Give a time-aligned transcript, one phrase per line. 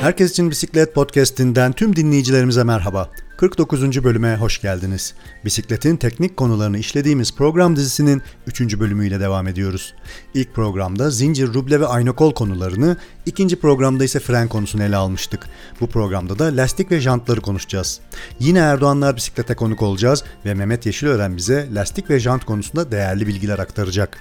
[0.00, 3.10] Herkes için Bisiklet Podcast'inden tüm dinleyicilerimize merhaba.
[3.40, 4.04] 49.
[4.04, 5.14] bölüme hoş geldiniz.
[5.44, 8.78] Bisikletin teknik konularını işlediğimiz program dizisinin 3.
[8.78, 9.94] bölümüyle devam ediyoruz.
[10.34, 12.96] İlk programda zincir, ruble ve aynokol konularını,
[13.26, 15.46] ikinci programda ise fren konusunu ele almıştık.
[15.80, 18.00] Bu programda da lastik ve jantları konuşacağız.
[18.40, 23.58] Yine Erdoğanlar bisiklete konuk olacağız ve Mehmet Yeşilören bize lastik ve jant konusunda değerli bilgiler
[23.58, 24.18] aktaracak.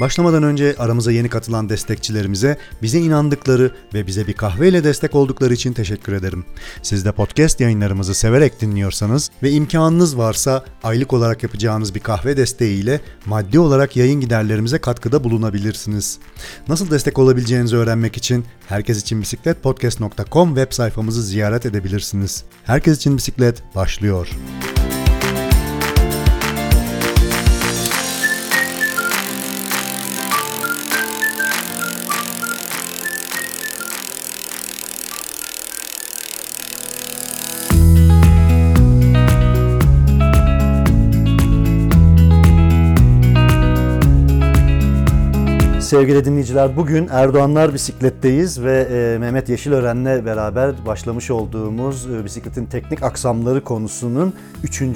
[0.00, 5.72] Başlamadan önce aramıza yeni katılan destekçilerimize bize inandıkları ve bize bir kahveyle destek oldukları için
[5.72, 6.44] teşekkür ederim.
[6.82, 13.00] Siz de podcast yayınlarımızı severek dinliyorsanız ve imkanınız varsa aylık olarak yapacağınız bir kahve desteğiyle
[13.26, 16.18] maddi olarak yayın giderlerimize katkıda bulunabilirsiniz.
[16.68, 22.44] Nasıl destek olabileceğinizi öğrenmek için Herkes için Bisiklet Podcast.com web sayfamızı ziyaret edebilirsiniz.
[22.64, 24.28] Herkes için Bisiklet başlıyor.
[45.96, 53.02] Sevgili dinleyiciler bugün Erdoğanlar bisikletteyiz ve e, Mehmet Yeşilören'le beraber başlamış olduğumuz e, bisikletin teknik
[53.02, 54.82] aksamları konusunun 3.
[54.82, 54.88] E,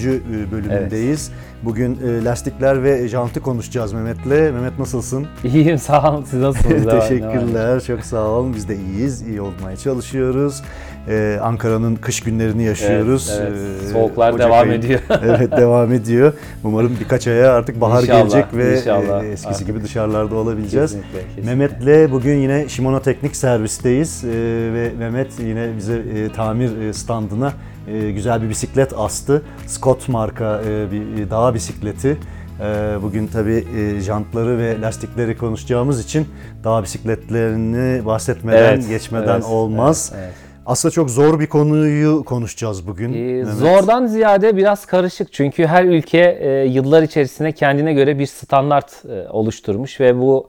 [0.53, 1.31] bölümündeyiz.
[1.35, 1.65] Evet.
[1.65, 4.27] Bugün e, lastikler ve jantı konuşacağız Mehmet'le.
[4.27, 5.27] Mehmet nasılsın?
[5.45, 6.25] İyiyim sağ olun.
[6.31, 6.85] Siz nasılsınız?
[7.01, 7.81] Teşekkürler.
[7.81, 8.55] Çok sağ olun.
[8.55, 9.23] Biz de iyiyiz.
[9.23, 10.63] İyi olmaya çalışıyoruz.
[11.09, 13.31] Ee, Ankara'nın kış günlerini yaşıyoruz.
[13.41, 13.93] Evet, evet.
[13.93, 15.01] Soğuklar ee, devam ayı, ediyor.
[15.25, 16.33] evet devam ediyor.
[16.65, 19.25] Umarım birkaç aya artık bahar inşallah, gelecek ve inşallah.
[19.25, 19.67] E, eskisi artık.
[19.67, 20.91] gibi dışarılarda olabileceğiz.
[20.91, 21.55] Kesinlikle, kesinlikle.
[21.55, 24.29] Mehmet'le bugün yine Shimano Teknik Servis'teyiz ee,
[24.75, 27.53] ve Mehmet yine bize e, tamir e, standına
[27.89, 29.43] e, güzel bir bisiklet astı.
[29.67, 32.17] Scott marka e, bir dağ bisikleti.
[32.61, 36.29] E, bugün tabi e, jantları ve lastikleri konuşacağımız için
[36.65, 40.13] dağ bisikletlerini bahsetmeden evet, geçmeden evet, olmaz.
[40.15, 40.50] Evet, evet.
[40.67, 43.13] Aslında çok zor bir konuyu konuşacağız bugün.
[43.13, 49.05] Ee, Zordan ziyade biraz karışık çünkü her ülke e, yıllar içerisinde kendine göre bir standart
[49.05, 50.49] e, oluşturmuş ve bu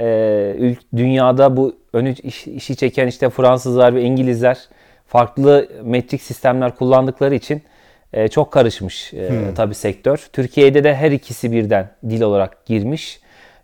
[0.00, 4.58] e, dünyada bu önü iş, işi çeken işte Fransızlar ve İngilizler
[5.06, 7.62] farklı metrik sistemler kullandıkları için
[8.12, 9.54] e, çok karışmış e, hmm.
[9.54, 10.28] tabii sektör.
[10.32, 13.20] Türkiye'de de her ikisi birden dil olarak girmiş.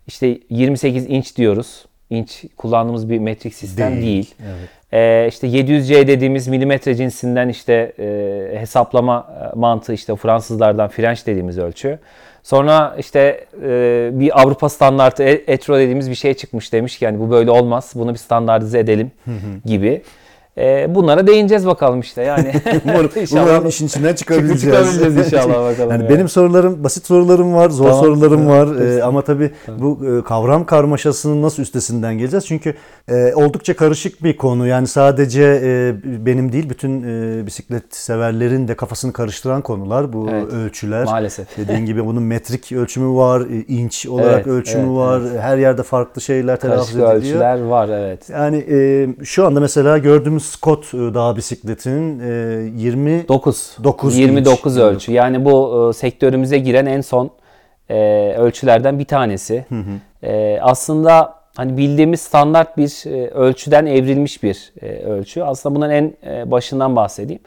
[0.07, 1.85] İşte 28 inç diyoruz.
[2.09, 4.03] İnç kullandığımız bir metrik sistem değil.
[4.03, 4.35] değil.
[4.45, 4.69] Evet.
[4.93, 11.57] E, işte 700C dediğimiz milimetre cinsinden işte e, hesaplama e, mantığı işte Fransızlardan French dediğimiz
[11.57, 11.99] ölçü.
[12.43, 17.31] Sonra işte e, bir Avrupa standartı etro dediğimiz bir şey çıkmış demiş ki yani bu
[17.31, 17.91] böyle olmaz.
[17.95, 19.11] Bunu bir standartize edelim
[19.65, 20.01] gibi.
[20.57, 22.53] E, bunlara değineceğiz bakalım işte yani.
[22.85, 24.61] umarım, umarım işin içinden çıkabileceğiz.
[24.61, 25.91] çıkabileceğiz inşallah bakalım.
[25.91, 28.67] Yani, yani benim sorularım, basit sorularım var, zor tamam, sorularım var.
[28.81, 29.81] Ee, ama tabii tamam.
[29.81, 32.45] bu e, kavram karmaşasının nasıl üstesinden geleceğiz?
[32.45, 32.73] Çünkü
[33.09, 34.67] e, oldukça karışık bir konu.
[34.67, 40.53] Yani sadece e, benim değil, bütün e, bisiklet severlerin de kafasını karıştıran konular bu evet,
[40.53, 41.05] ölçüler.
[41.05, 41.57] Maalesef.
[41.57, 45.21] Dediğin gibi bunun metrik ölçümü var, e, inç olarak evet, ölçümü evet, var.
[45.21, 45.41] Evet.
[45.41, 47.13] Her yerde farklı şeyler telaffuz ediliyor.
[47.13, 48.29] ölçüler var evet.
[48.29, 54.83] Yani e, şu anda mesela gördüğümüz Scott e, dağ bisikletinin 29 9 29 inç.
[54.83, 55.11] ölçü.
[55.11, 57.31] Yani bu e, sektörümüze giren en son
[57.89, 57.95] e,
[58.37, 59.65] ölçülerden bir tanesi.
[59.69, 60.59] Hı hı.
[60.61, 64.71] aslında hani bildiğimiz standart bir ölçüden evrilmiş bir
[65.05, 65.41] ölçü.
[65.41, 66.13] Aslında bunun en
[66.51, 67.41] başından bahsedeyim.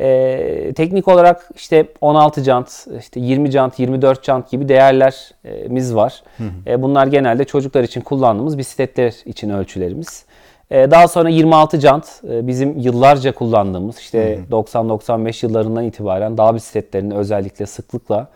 [0.00, 6.22] E, teknik olarak işte 16 jant, işte 20 jant, 24 jant gibi değerlerimiz var.
[6.36, 6.70] Hı hı.
[6.70, 10.24] E, bunlar genelde çocuklar için kullandığımız bisikletler için ölçülerimiz.
[10.70, 17.14] Ee, daha sonra 26 jant e, bizim yıllarca kullandığımız işte 90-95 yıllarından itibaren dağ bisikletlerinde
[17.14, 18.28] özellikle sıklıkla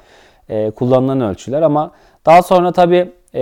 [0.48, 1.90] e, kullanılan ölçüler ama
[2.26, 3.40] daha sonra tabi e,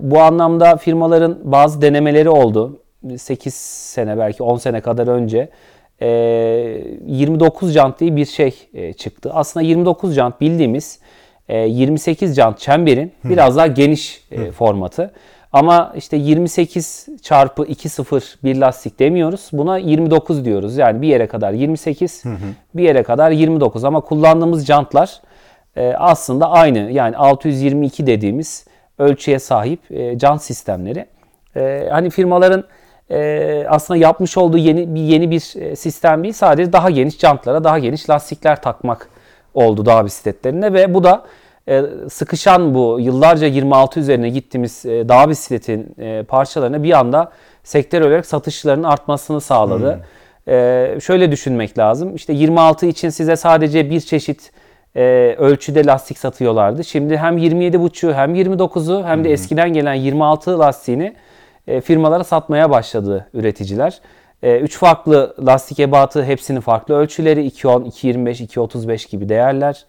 [0.00, 2.80] bu anlamda firmaların bazı denemeleri oldu.
[3.16, 5.48] 8 sene belki 10 sene kadar önce
[6.00, 8.54] 29 jant diye bir şey
[8.96, 9.30] çıktı.
[9.34, 11.00] Aslında 29 jant bildiğimiz
[11.48, 14.24] 28 jant çemberin biraz daha geniş
[14.58, 15.12] formatı.
[15.52, 19.50] Ama işte 28 çarpı 2.0 bir lastik demiyoruz.
[19.52, 20.76] Buna 29 diyoruz.
[20.76, 22.34] Yani bir yere kadar 28, hı hı.
[22.74, 23.84] bir yere kadar 29.
[23.84, 25.20] Ama kullandığımız jantlar
[25.76, 26.78] e, aslında aynı.
[26.78, 28.66] Yani 622 dediğimiz
[28.98, 31.06] ölçüye sahip e, jant sistemleri.
[31.56, 32.64] E, hani firmaların
[33.10, 36.34] e, aslında yapmış olduğu yeni bir yeni bir e, sistem değil.
[36.34, 39.08] Sadece daha geniş jantlara daha geniş lastikler takmak
[39.54, 41.24] oldu dağ bisikletlerine ve bu da
[42.10, 47.30] sıkışan bu yıllarca 26 üzerine gittiğimiz e, dağ bisikletin e, parçalarına bir anda
[47.62, 49.94] sektör olarak satışların artmasını sağladı.
[49.94, 50.02] Hmm.
[51.00, 52.14] Şöyle düşünmek lazım.
[52.14, 54.52] İşte 26 için size sadece bir çeşit
[55.38, 56.84] ölçüde lastik satıyorlardı.
[56.84, 61.14] Şimdi hem 27.5'u hem 29'u hem de eskiden gelen 26 lastiğini
[61.82, 64.00] firmalara satmaya başladı üreticiler.
[64.42, 69.84] E, üç farklı lastik ebatı hepsinin farklı ölçüleri 2.10, 2.25, 2.35 gibi değerler.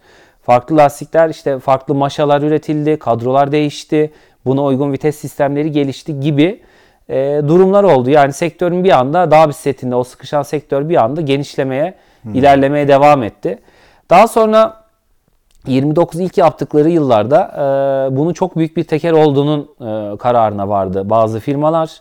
[0.50, 4.12] Farklı lastikler işte farklı maşalar üretildi, kadrolar değişti,
[4.46, 6.60] buna uygun vites sistemleri gelişti gibi
[7.08, 8.10] e, durumlar oldu.
[8.10, 12.34] Yani sektörün bir anda dağ bisikletinde o sıkışan sektör bir anda genişlemeye, hmm.
[12.34, 13.58] ilerlemeye devam etti.
[14.10, 14.76] Daha sonra
[15.66, 21.40] 29 ilk yaptıkları yıllarda e, bunun çok büyük bir teker olduğunun e, kararına vardı bazı
[21.40, 22.00] firmalar.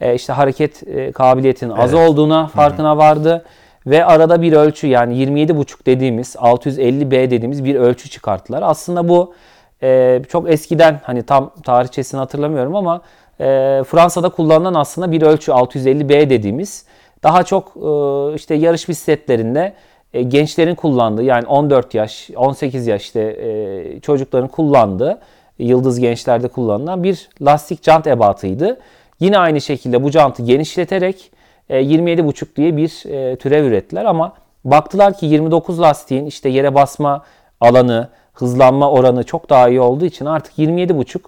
[0.00, 1.82] E, işte hareket e, kabiliyetinin evet.
[1.82, 2.98] az olduğuna farkına Hı-hı.
[2.98, 3.44] vardı
[3.86, 8.62] ve arada bir ölçü yani 27,5 dediğimiz 650B dediğimiz bir ölçü çıkarttılar.
[8.62, 9.34] Aslında bu
[9.82, 13.00] e, çok eskiden hani tam tarihçesini hatırlamıyorum ama
[13.40, 13.44] e,
[13.86, 16.84] Fransa'da kullanılan aslında bir ölçü 650B dediğimiz
[17.22, 19.74] daha çok e, işte yarış bisikletlerinde
[20.14, 25.20] e, gençlerin kullandığı yani 14 yaş, 18 yaş işte e, çocukların kullandığı
[25.58, 28.80] yıldız gençlerde kullanılan bir lastik jant ebatıydı.
[29.20, 31.30] Yine aynı şekilde bu jantı genişleterek
[31.70, 34.34] 27,5 diye bir e, türev ürettiler ama
[34.64, 37.24] baktılar ki 29 lastiğin işte yere basma
[37.60, 41.20] alanı, hızlanma oranı çok daha iyi olduğu için artık 27,5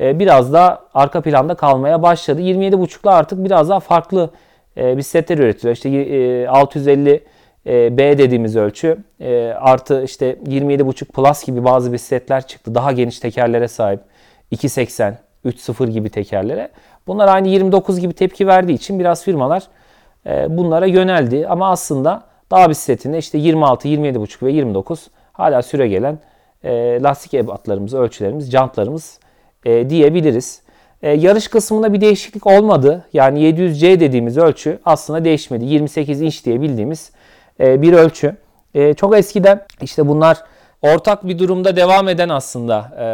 [0.00, 2.40] e, biraz daha arka planda kalmaya başladı.
[2.40, 4.30] 27,5'la artık biraz daha farklı
[4.76, 5.74] e, bisikletler üretiliyor.
[5.74, 7.24] İşte e, 650
[7.66, 12.74] e, B dediğimiz ölçü e, artı işte 27.5 Plus gibi bazı bisikletler çıktı.
[12.74, 14.00] Daha geniş tekerlere sahip.
[14.52, 15.14] 2.80,
[15.46, 16.68] 3.0 gibi tekerlere.
[17.06, 19.83] Bunlar aynı 29 gibi tepki verdiği için biraz firmalar e,
[20.48, 21.46] bunlara yöneldi.
[21.48, 26.18] Ama aslında dağ bisikletinde işte 26, 27.5 ve 29 hala süre gelen
[27.02, 29.18] lastik ebatlarımız, ölçülerimiz, jantlarımız
[29.64, 30.62] diyebiliriz.
[31.02, 33.04] yarış kısmında bir değişiklik olmadı.
[33.12, 35.64] Yani 700C dediğimiz ölçü aslında değişmedi.
[35.64, 37.12] 28 inç diye bildiğimiz
[37.60, 38.36] e, bir ölçü.
[38.74, 40.38] E, çok eskiden işte bunlar
[40.82, 43.04] ortak bir durumda devam eden aslında e,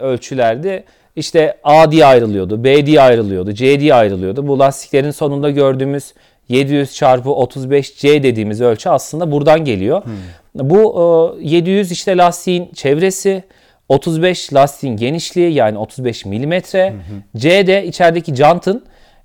[0.00, 0.84] ölçülerdi.
[1.16, 4.48] İşte A diye ayrılıyordu, B diye ayrılıyordu, C diye ayrılıyordu.
[4.48, 6.14] Bu lastiklerin sonunda gördüğümüz
[6.48, 10.04] 700 çarpı 35C dediğimiz ölçü aslında buradan geliyor.
[10.04, 10.70] Hmm.
[10.70, 13.42] Bu 700 işte lastiğin çevresi,
[13.88, 16.94] 35 lastiğin genişliği yani 35 milimetre.
[17.36, 18.84] C de içerideki jantın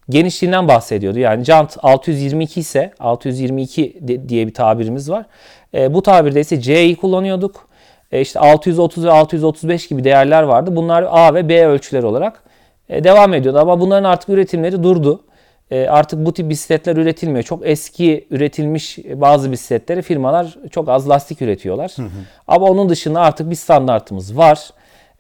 [0.09, 1.19] genişliğinden bahsediyordu.
[1.19, 5.25] Yani jant 622 ise 622 diye bir tabirimiz var.
[5.73, 7.67] E, bu tabirde ise C'yi kullanıyorduk.
[8.11, 10.75] E, işte 630 ve 635 gibi değerler vardı.
[10.75, 12.43] Bunlar A ve B ölçüleri olarak
[12.89, 13.59] e, devam ediyordu.
[13.59, 15.23] Ama bunların artık üretimleri durdu.
[15.71, 17.43] E, artık bu tip bisikletler üretilmiyor.
[17.43, 21.91] Çok eski üretilmiş bazı bisikletleri firmalar çok az lastik üretiyorlar.
[21.95, 22.07] Hı hı.
[22.47, 24.69] Ama onun dışında artık bir standartımız var.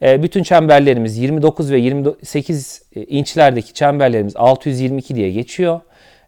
[0.01, 5.79] E, bütün çemberlerimiz 29 ve 28 e, inçlerdeki çemberlerimiz 622 diye geçiyor.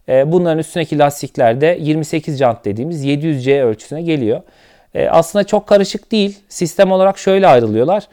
[0.07, 4.41] Bunların üstündeki lastikler de 28 jant dediğimiz 700C ölçüsüne geliyor.
[5.09, 6.39] Aslında çok karışık değil.
[6.49, 8.03] Sistem olarak şöyle ayrılıyorlar.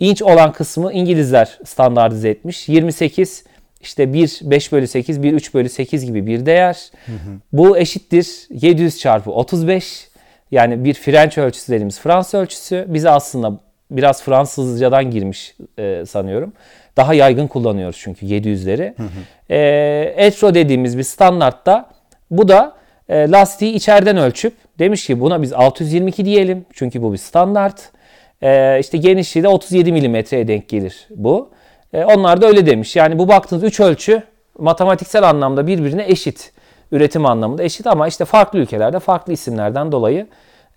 [0.00, 2.68] İnç olan kısmı İngilizler standartize etmiş.
[2.68, 3.44] 28
[3.80, 6.90] işte 1 5 bölü 8, 1 3 bölü 8 gibi bir değer.
[7.06, 7.36] Hı hı.
[7.52, 10.10] Bu eşittir 700 çarpı 35.
[10.50, 12.84] Yani bir French ölçüsü dediğimiz Fransız ölçüsü.
[12.88, 13.60] Bize aslında
[13.90, 16.52] biraz Fransızcadan girmiş e, sanıyorum.
[16.96, 18.96] Daha yaygın kullanıyoruz çünkü 700'leri.
[18.96, 19.54] Hı hı.
[19.54, 21.90] E, Etro dediğimiz bir standartta
[22.30, 22.74] bu da
[23.08, 27.90] e, lastiği içeriden ölçüp demiş ki buna biz 622 diyelim çünkü bu bir standart.
[28.42, 31.50] E, işte genişliği de 37 milimetreye denk gelir bu.
[31.92, 32.96] E, onlar da öyle demiş.
[32.96, 34.22] Yani bu baktığınız 3 ölçü
[34.58, 36.52] matematiksel anlamda birbirine eşit.
[36.92, 40.26] Üretim anlamında eşit ama işte farklı ülkelerde farklı isimlerden dolayı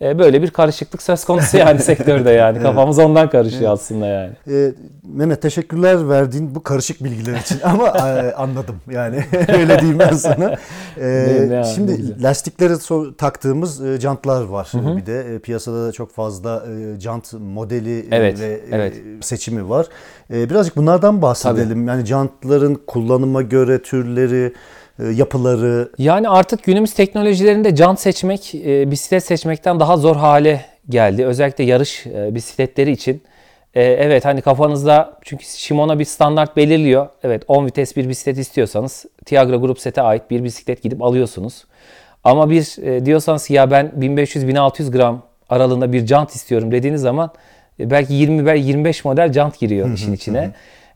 [0.01, 2.62] e, böyle bir karışıklık söz konusu yani sektörde yani.
[2.62, 3.71] Kafamız ondan karışıyor evet.
[3.71, 4.33] aslında yani.
[4.51, 4.73] E,
[5.03, 10.55] Mehmet teşekkürler verdiğin bu karışık bilgiler için ama e, anladım yani öyle diyeyim ben sana.
[11.01, 14.97] E, şimdi lastiklere so- taktığımız e, jantlar var hı hı.
[14.97, 18.93] bir de e, piyasada da çok fazla e, jant modeli e, evet, ve evet.
[18.93, 19.88] E, seçimi var.
[20.33, 21.79] E, birazcık bunlardan bahsedelim.
[21.79, 21.89] Tabii.
[21.89, 24.53] Yani jantların kullanıma göre türleri
[25.00, 25.91] yapıları.
[25.97, 31.25] Yani artık günümüz teknolojilerinde jant seçmek e, bisiklet seçmekten daha zor hale geldi.
[31.25, 33.23] Özellikle yarış e, bisikletleri için.
[33.75, 37.07] Evet hani kafanızda çünkü Shimano bir standart belirliyor.
[37.23, 41.65] Evet 10 vites bir bisiklet istiyorsanız Tiagra Grup Set'e ait bir bisiklet gidip alıyorsunuz.
[42.23, 47.31] Ama bir diyorsanız ya ben 1500-1600 gram aralığında bir jant istiyorum dediğiniz zaman
[47.79, 50.51] belki 20 25 model jant giriyor işin içine.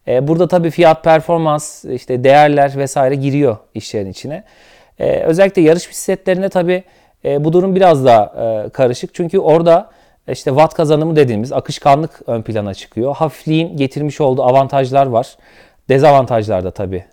[0.08, 4.44] E, burada tabii fiyat, performans, işte değerler vesaire giriyor işlerin içine.
[5.00, 6.84] E, özellikle yarış bisikletlerinde tabii
[7.26, 9.14] e, bu durum biraz daha karışık.
[9.14, 9.90] Çünkü orada
[10.32, 13.16] işte watt kazanımı dediğimiz akışkanlık ön plana çıkıyor.
[13.16, 15.38] Hafifliğin getirmiş olduğu avantajlar var.
[15.90, 17.04] Dezavantajlar da tabii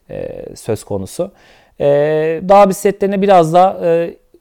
[0.54, 1.32] söz konusu.
[2.48, 3.76] Dağ bisikletlerine biraz daha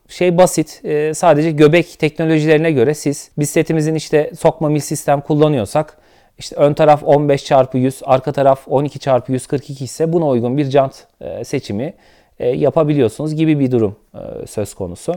[0.08, 0.82] şey basit.
[1.14, 5.98] Sadece göbek teknolojilerine göre siz bisikletimizin işte sokma mil sistem kullanıyorsak
[6.38, 10.66] işte ön taraf 15 çarpı 100, arka taraf 12 çarpı 142 ise buna uygun bir
[10.66, 11.94] jant e, seçimi
[12.40, 15.14] e, yapabiliyorsunuz gibi bir durum e, söz konusu.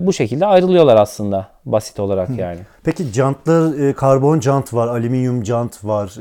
[0.00, 2.58] Bu şekilde ayrılıyorlar aslında basit olarak yani.
[2.84, 6.16] Peki jantlar karbon jant var, alüminyum jant var.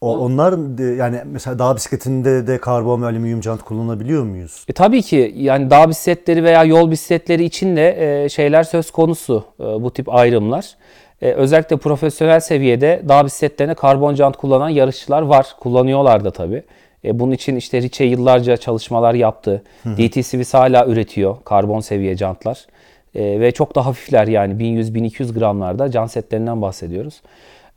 [0.00, 4.64] Onlar yani mesela dağ bisikletinde de karbon ve alüminyum jant kullanabiliyor muyuz?
[4.68, 9.92] E, tabii ki yani dağ bisikletleri veya yol bisikletleri için de şeyler söz konusu bu
[9.92, 10.76] tip ayrımlar.
[11.22, 15.46] E, özellikle profesyonel seviyede dağ bisikletlerine karbon jant kullanan yarışçılar var.
[15.60, 16.62] Kullanıyorlar da tabii.
[17.04, 19.62] E, bunun için işte Riche yıllarca çalışmalar yaptı.
[19.84, 22.66] DT Swiss hala üretiyor karbon seviye jantlar.
[23.14, 27.22] E, ve çok da hafifler yani 1100-1200 gramlarda jant setlerinden bahsediyoruz.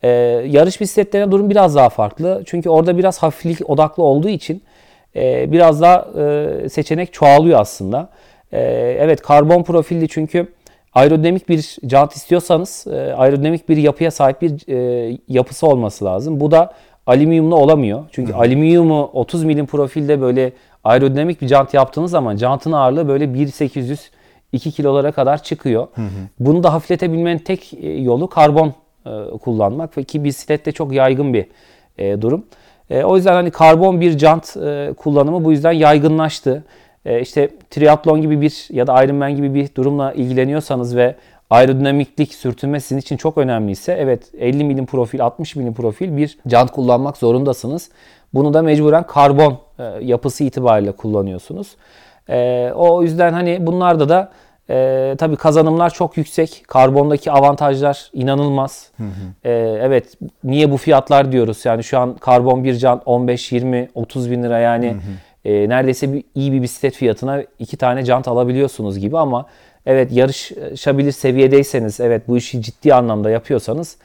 [0.04, 0.10] E,
[0.48, 2.44] yarış bisikletlerine durum biraz daha farklı.
[2.46, 4.62] Çünkü orada biraz hafiflik odaklı olduğu için
[5.16, 8.10] e, biraz daha e, seçenek çoğalıyor aslında.
[8.52, 8.62] E,
[9.00, 10.48] evet karbon profilli çünkü
[10.94, 16.40] aerodinamik bir jant istiyorsanız e, aerodinamik bir yapıya sahip bir e, yapısı olması lazım.
[16.40, 16.74] Bu da
[17.08, 18.04] alüminyumlu olamıyor.
[18.12, 20.54] Çünkü alüminyumu 30 milim profilde böyle
[20.84, 24.12] aerodinamik bir jant yaptığınız zaman jantın ağırlığı böyle 1800
[24.52, 25.88] 2 kilolara kadar çıkıyor.
[26.40, 28.74] Bunu da hafifletebilmenin tek e, yolu karbon
[29.06, 29.10] e,
[29.42, 31.46] kullanmak ve ki bisiklette çok yaygın bir
[31.98, 32.46] e, durum.
[32.90, 36.64] E, o yüzden hani karbon bir jant e, kullanımı bu yüzden yaygınlaştı.
[37.06, 41.16] E, işte triatlon gibi bir ya da Ironman gibi bir durumla ilgileniyorsanız ve
[41.50, 46.72] aerodinamiklik sürtünme sizin için çok önemliyse evet 50 milim profil 60 milim profil bir jant
[46.72, 47.90] kullanmak zorundasınız.
[48.34, 51.76] Bunu da mecburen karbon e, yapısı itibariyle kullanıyorsunuz.
[52.30, 54.32] E, o yüzden hani bunlarda da
[54.70, 56.64] e, tabii kazanımlar çok yüksek.
[56.68, 58.92] Karbondaki avantajlar inanılmaz.
[58.98, 59.50] Hı hı.
[59.50, 59.52] E,
[59.82, 61.66] evet niye bu fiyatlar diyoruz?
[61.66, 65.00] Yani şu an karbon bir can 15, 20, 30 bin lira yani hı hı.
[65.50, 69.46] E, neredeyse bir, iyi bir bisiklet fiyatına iki tane jant alabiliyorsunuz gibi ama
[69.86, 73.98] evet yarışabilir seviyedeyseniz evet bu işi ciddi anlamda yapıyorsanız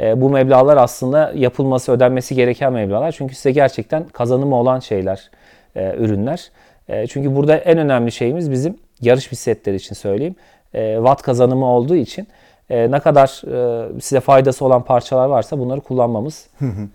[0.00, 3.12] e, bu meblalar aslında yapılması ödenmesi gereken meblalar.
[3.12, 5.30] Çünkü size gerçekten kazanımı olan şeyler,
[5.76, 6.50] e, ürünler.
[6.88, 10.36] E, çünkü burada en önemli şeyimiz bizim yarış bisikletleri için söyleyeyim.
[10.74, 12.26] E, watt kazanımı olduğu için
[12.72, 13.42] e, ne kadar
[13.96, 16.46] e, size faydası olan parçalar varsa bunları kullanmamız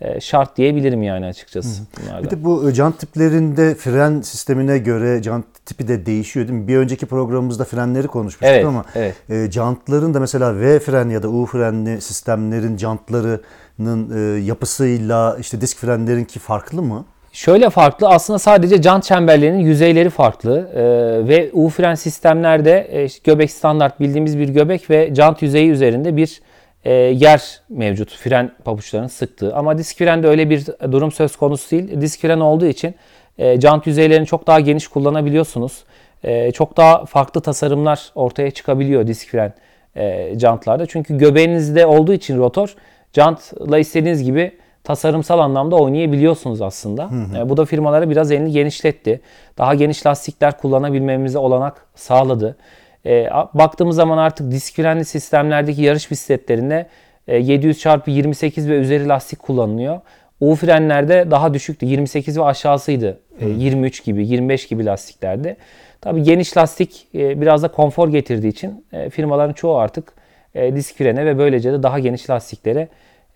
[0.02, 1.84] e, şart diyebilirim yani açıkçası.
[2.24, 6.68] Bir de bu jant tiplerinde fren sistemine göre jant tipi de değişiyor değil mi?
[6.68, 9.16] Bir önceki programımızda frenleri konuşmuştuk evet, ama evet.
[9.30, 15.62] E, jantların da mesela V fren ya da U frenli sistemlerin jantlarının e, yapısıyla işte
[15.62, 17.06] disk frenlerinki farklı mı?
[17.38, 23.32] Şöyle farklı aslında sadece jant çemberlerinin yüzeyleri farklı ee, ve U fren sistemlerde e, işte
[23.32, 26.42] göbek standart bildiğimiz bir göbek ve jant yüzeyi üzerinde bir
[26.84, 29.56] e, yer mevcut fren pabuçlarının sıktığı.
[29.56, 32.02] Ama disk frende öyle bir durum söz konusu değil.
[32.02, 32.96] Disk fren olduğu için
[33.38, 35.84] e, jant yüzeylerini çok daha geniş kullanabiliyorsunuz.
[36.24, 39.54] E, çok daha farklı tasarımlar ortaya çıkabiliyor disk fren
[39.96, 40.86] e, jantlarda.
[40.86, 42.76] Çünkü göbeğinizde olduğu için rotor
[43.14, 44.52] jantla istediğiniz gibi
[44.88, 47.12] tasarımsal anlamda oynayabiliyorsunuz aslında.
[47.12, 47.38] Hı hı.
[47.38, 49.22] E, bu da firmalara biraz elini genişletti.
[49.58, 52.58] Daha geniş lastikler kullanabilmemize olanak sağladı.
[53.06, 56.88] E, baktığımız zaman artık disk frenli sistemlerdeki yarış bisikletlerinde
[57.28, 60.00] e, 700 çarpı 28 ve üzeri lastik kullanılıyor.
[60.40, 61.86] U frenlerde daha düşüktü.
[61.86, 63.20] 28 ve aşağısıydı.
[63.40, 65.58] E, 23 gibi, 25 gibi lastiklerde.
[66.02, 70.14] Tabii geniş lastik e, biraz da konfor getirdiği için e, firmaların çoğu artık
[70.56, 72.88] e, disk frene ve böylece de daha geniş lastiklere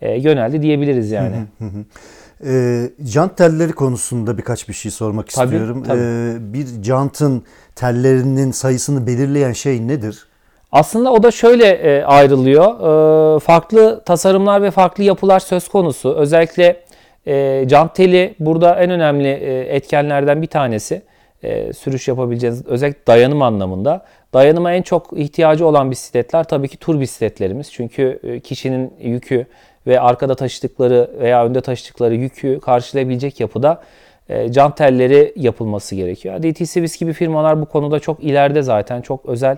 [0.02, 1.36] e, yöneldi diyebiliriz yani.
[1.36, 1.86] Hı hı hı.
[2.46, 5.84] E, jant telleri konusunda birkaç bir şey sormak tabii, istiyorum.
[5.88, 6.00] Tabii.
[6.00, 7.44] E, bir jantın
[7.76, 10.28] tellerinin sayısını belirleyen şey nedir?
[10.72, 12.66] Aslında o da şöyle e, ayrılıyor.
[13.36, 16.16] E, farklı tasarımlar ve farklı yapılar söz konusu.
[16.16, 16.84] Özellikle
[17.28, 21.02] e, jant teli burada en önemli e, etkenlerden bir tanesi.
[21.44, 24.06] E, sürüş yapabileceğiniz özellikle dayanım anlamında.
[24.34, 27.72] Dayanıma en çok ihtiyacı olan bisikletler tabii ki tur bisikletlerimiz.
[27.72, 29.46] Çünkü e, kişinin yükü
[29.88, 33.82] ve arkada taşıdıkları veya önde taşıdıkları yükü karşılayabilecek yapıda
[34.30, 36.44] e, can telleri yapılması gerekiyor.
[36.44, 39.58] DT Swiss gibi firmalar bu konuda çok ileride zaten çok özel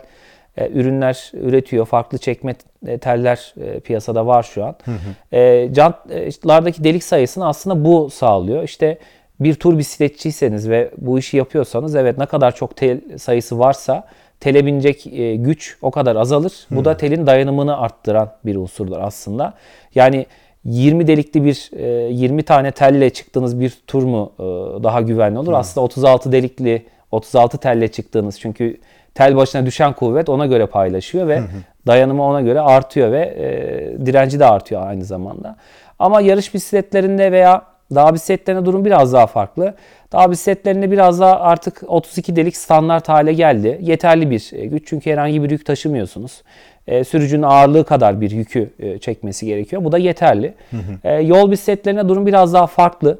[0.58, 1.86] e, ürünler üretiyor.
[1.86, 2.56] Farklı çekme
[2.88, 3.54] e, teller
[3.84, 4.76] piyasada var şu an.
[4.86, 5.74] Hı hı.
[5.76, 8.64] Jantlardaki delik sayısını aslında bu sağlıyor.
[8.64, 8.98] İşte
[9.40, 14.08] bir tur bisikletçiyseniz ve bu işi yapıyorsanız evet ne kadar çok tel sayısı varsa
[14.44, 16.54] tele binecek e, güç o kadar azalır.
[16.72, 16.86] Bu hmm.
[16.86, 19.54] da telin dayanımını arttıran bir unsurdur aslında.
[19.96, 20.26] Yani
[20.66, 21.70] 20 delikli bir
[22.10, 24.44] 20 e, tane telle çıktığınız bir tur mu e,
[24.84, 25.48] daha güvenli olur?
[25.48, 25.56] Hmm.
[25.56, 28.78] Aslında 36 delikli 36 telle çıktığınız çünkü
[29.16, 31.46] tel başına düşen kuvvet ona göre paylaşıyor ve hı
[31.88, 35.56] dayanımı ona göre artıyor ve e, direnci de artıyor aynı zamanda.
[36.00, 37.62] Ama yarış bisikletlerinde veya
[37.96, 39.74] dağ bisikletlerinde durum biraz daha farklı.
[40.12, 43.78] Dağ bisikletlerinde biraz daha artık 32 delik standart hale geldi.
[43.82, 46.42] Yeterli bir e, güç çünkü herhangi bir yük taşımıyorsunuz.
[46.88, 49.84] E, sürücünün ağırlığı kadar bir yükü e, çekmesi gerekiyor.
[49.84, 50.54] Bu da yeterli.
[50.72, 51.08] Hı hı.
[51.08, 53.20] E, yol bisikletlerinde durum biraz daha farklı.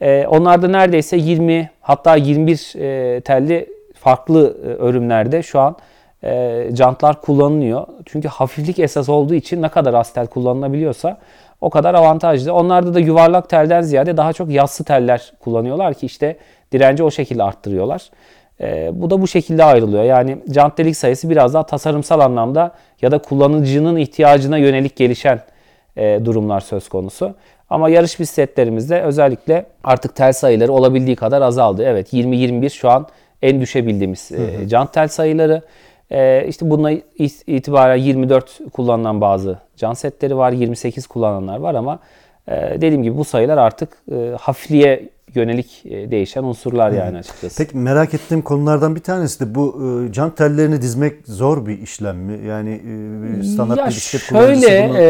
[0.00, 5.76] E, onlarda neredeyse 20 hatta 21 e, telli farklı e, örümlerde şu an
[6.24, 7.86] e, jantlar kullanılıyor.
[8.04, 11.18] Çünkü hafiflik esas olduğu için ne kadar az tel kullanılabiliyorsa
[11.60, 12.52] o kadar avantajlı.
[12.54, 16.36] Onlarda da yuvarlak telden ziyade daha çok yassı teller kullanıyorlar ki işte
[16.72, 18.10] direnci o şekilde arttırıyorlar.
[18.60, 20.04] E, bu da bu şekilde ayrılıyor.
[20.04, 22.72] Yani jant delik sayısı biraz daha tasarımsal anlamda
[23.02, 25.40] ya da kullanıcının ihtiyacına yönelik gelişen
[25.96, 27.34] e, durumlar söz konusu.
[27.70, 31.84] Ama yarış bisikletlerimizde özellikle artık tel sayıları olabildiği kadar azaldı.
[31.86, 33.06] Evet 20-21 şu an
[33.42, 35.62] en düşebildiğimiz e, jant tel sayıları.
[36.10, 36.92] E, işte bununla
[37.46, 41.98] itibaren 24 kullanılan bazı jant setleri var, 28 kullananlar var ama
[42.48, 47.64] e, dediğim gibi bu sayılar artık e, hafifliğe yönelik e, değişen unsurlar yani açıkçası.
[47.64, 52.16] Peki merak ettiğim konulardan bir tanesi de bu e, jant tellerini dizmek zor bir işlem
[52.16, 52.48] mi?
[52.48, 52.80] Yani
[53.40, 55.02] e, standart Ya bir bisiklet kullanıcısı bunu e,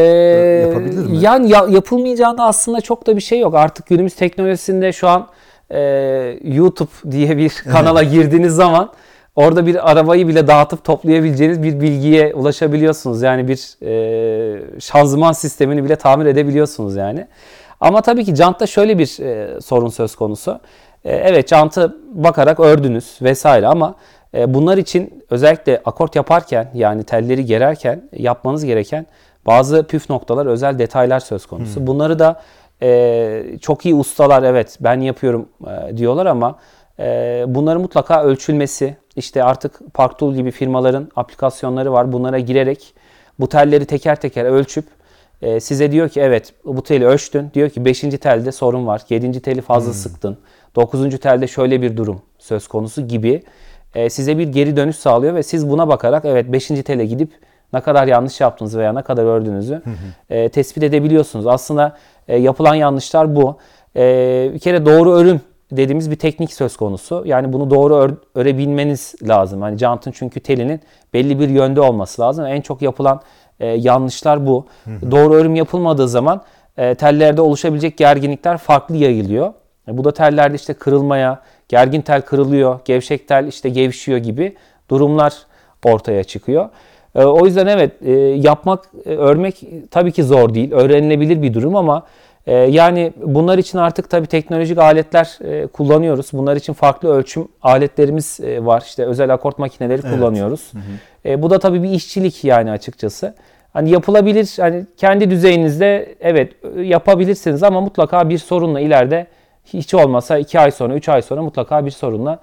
[0.67, 1.17] yapabilir mi?
[1.17, 3.55] Yani ya, yapılmayacağında aslında çok da bir şey yok.
[3.55, 5.27] Artık günümüz teknolojisinde şu an
[5.69, 5.79] e,
[6.43, 8.91] YouTube diye bir kanala girdiğiniz zaman
[9.35, 13.21] orada bir arabayı bile dağıtıp toplayabileceğiniz bir bilgiye ulaşabiliyorsunuz.
[13.21, 17.27] Yani bir e, şanzıman sistemini bile tamir edebiliyorsunuz yani.
[17.79, 20.59] Ama tabii ki jantta şöyle bir e, sorun söz konusu.
[21.05, 23.95] E, evet jantı bakarak ördünüz vesaire ama
[24.37, 29.05] e, bunlar için özellikle akort yaparken yani telleri gererken yapmanız gereken
[29.45, 31.87] bazı püf noktalar, özel detaylar söz konusu.
[31.87, 32.41] Bunları da
[32.81, 36.55] e, çok iyi ustalar evet ben yapıyorum e, diyorlar ama
[37.47, 42.11] bunların mutlaka ölçülmesi, işte artık Parktool gibi firmaların aplikasyonları var.
[42.11, 42.93] Bunlara girerek
[43.39, 44.85] bu telleri teker teker ölçüp
[45.41, 47.51] e, size diyor ki evet bu teli ölçtün.
[47.53, 47.99] Diyor ki 5.
[48.01, 49.01] telde sorun var.
[49.09, 49.41] 7.
[49.41, 50.37] teli fazla sıktın.
[50.75, 51.19] 9.
[51.19, 53.43] telde şöyle bir durum söz konusu gibi
[53.95, 56.67] e, size bir geri dönüş sağlıyor ve siz buna bakarak evet 5.
[56.67, 57.31] tele gidip
[57.73, 59.81] ne kadar yanlış yaptınız veya ne kadar ördüğünüzü
[60.29, 61.47] e, tespit edebiliyorsunuz.
[61.47, 63.57] Aslında e, yapılan yanlışlar bu.
[63.95, 67.23] E, bir kere doğru örüm dediğimiz bir teknik söz konusu.
[67.25, 69.61] Yani bunu doğru ör, örebilmeniz lazım.
[69.61, 70.81] Hani jantın çünkü telinin
[71.13, 72.45] belli bir yönde olması lazım.
[72.45, 73.21] En çok yapılan
[73.59, 74.65] e, yanlışlar bu.
[75.11, 76.41] Doğru örüm yapılmadığı zaman
[76.77, 79.53] e, tellerde oluşabilecek gerginlikler farklı yayılıyor.
[79.87, 84.55] E, bu da tellerde işte kırılmaya, gergin tel kırılıyor, gevşek tel işte gevşiyor gibi
[84.89, 85.33] durumlar
[85.83, 86.69] ortaya çıkıyor.
[87.15, 90.71] E, o yüzden evet e, yapmak, e, örmek tabii ki zor değil.
[90.71, 92.03] Öğrenilebilir bir durum ama
[92.47, 96.29] e, yani bunlar için artık tabii teknolojik aletler e, kullanıyoruz.
[96.33, 98.83] Bunlar için farklı ölçüm aletlerimiz e, var.
[98.85, 100.71] İşte özel akort makineleri kullanıyoruz.
[101.25, 103.35] E, bu da tabii bir işçilik yani açıkçası.
[103.73, 109.27] Hani yapılabilir, hani kendi düzeyinizde evet yapabilirsiniz ama mutlaka bir sorunla ileride
[109.65, 112.39] hiç olmasa 2 ay sonra, 3 ay sonra mutlaka bir sorunla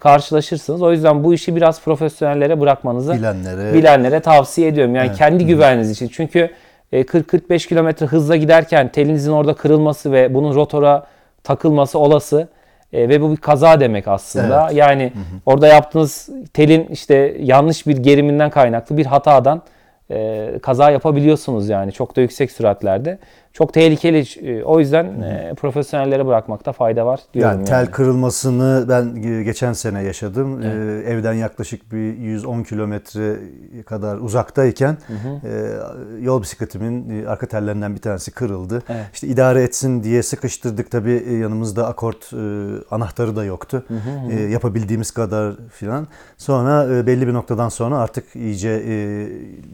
[0.00, 0.82] karşılaşırsınız.
[0.82, 3.74] O yüzden bu işi biraz profesyonellere bırakmanızı Bilenlere.
[3.74, 4.94] bilenlere tavsiye ediyorum.
[4.94, 6.08] Yani kendi güveniniz için.
[6.08, 6.50] Çünkü
[6.92, 11.06] 40-45 kilometre hızla giderken telinizin orada kırılması ve bunun rotora
[11.44, 12.48] takılması olası
[12.92, 14.70] E, ve bu bir kaza demek aslında.
[14.72, 15.12] Yani
[15.46, 19.62] orada yaptığınız telin işte yanlış bir geriminden kaynaklı bir hatadan
[20.10, 23.18] e, kaza yapabiliyorsunuz yani çok da yüksek süratlerde.
[23.52, 24.24] Çok tehlikeli.
[24.42, 27.52] E, O yüzden e, profesyonellere bırakmakta fayda var diyorum.
[27.56, 30.62] Yani tel kırılmasını ben e, geçen sene yaşadım.
[30.62, 30.66] Ee,
[31.06, 33.36] evden yaklaşık bir 110 kilometre
[33.86, 34.96] kadar uzaktayken
[35.44, 35.70] e,
[36.20, 38.82] yol bisikletimin e, arka tellerinden bir tanesi kırıldı.
[38.88, 39.06] Evet.
[39.14, 40.90] İşte idare etsin diye sıkıştırdık.
[40.90, 42.36] Tabii e, yanımızda akort e,
[42.90, 43.84] anahtarı da yoktu.
[44.30, 46.06] E, yapabildiğimiz kadar filan.
[46.36, 49.26] Sonra e, belli bir noktadan sonra artık iyice e,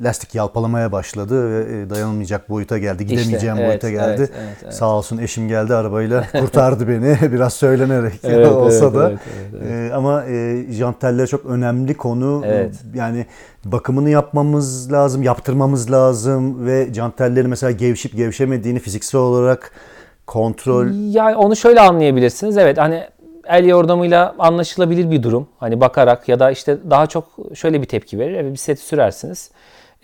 [0.05, 3.07] lastik yalpalamaya başladı ve e, dayanılmayacak boyuta geldi.
[3.07, 4.15] Gidemeyeceğim evet, boyuta geldi.
[4.19, 4.75] evet, evet, evet.
[4.75, 9.11] Sağ olsun eşim geldi arabayla kurtardı beni biraz söylenerek Evet, olsa evet, da.
[9.11, 9.21] evet,
[9.53, 12.43] evet, Ee, ama e, jant telleri çok önemli konu.
[12.47, 12.75] Evet.
[12.95, 13.27] Yani
[13.65, 19.71] bakımını yapmamız lazım, yaptırmamız lazım ve jant telleri mesela gevşip gevşemediğini fiziksel olarak
[20.27, 22.59] kontrol Yani onu şöyle anlayabilirsiniz.
[22.59, 23.05] Evet hani
[23.47, 25.49] el yordamıyla anlaşılabilir bir durum.
[25.59, 27.25] Hani bakarak ya da işte daha çok
[27.55, 28.35] şöyle bir tepki verir.
[28.35, 29.51] Evet, bir seti sürersiniz.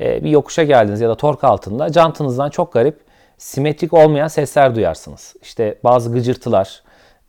[0.01, 2.99] Ee, bir yokuşa geldiniz ya da tork altında jantınızdan çok garip
[3.41, 5.35] simetrik olmayan sesler duyarsınız.
[5.43, 6.83] İşte bazı gıcırtılar,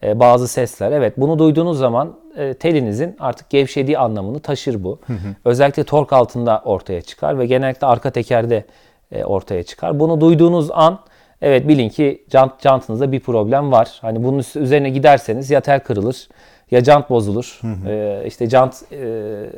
[0.04, 0.92] e, bazı sesler.
[0.92, 5.00] Evet bunu duyduğunuz zaman e, telinizin artık gevşediği anlamını taşır bu.
[5.46, 8.66] Özellikle tork altında ortaya çıkar ve genellikle arka tekerde
[9.12, 10.00] e, ortaya çıkar.
[10.00, 11.00] Bunu duyduğunuz an
[11.42, 13.98] evet bilin ki jant, jantınızda bir problem var.
[14.02, 16.30] Hani bunun üzerine giderseniz ya tel kırılır
[16.72, 17.62] ya jant bozulur.
[17.88, 19.06] E, işte jant e,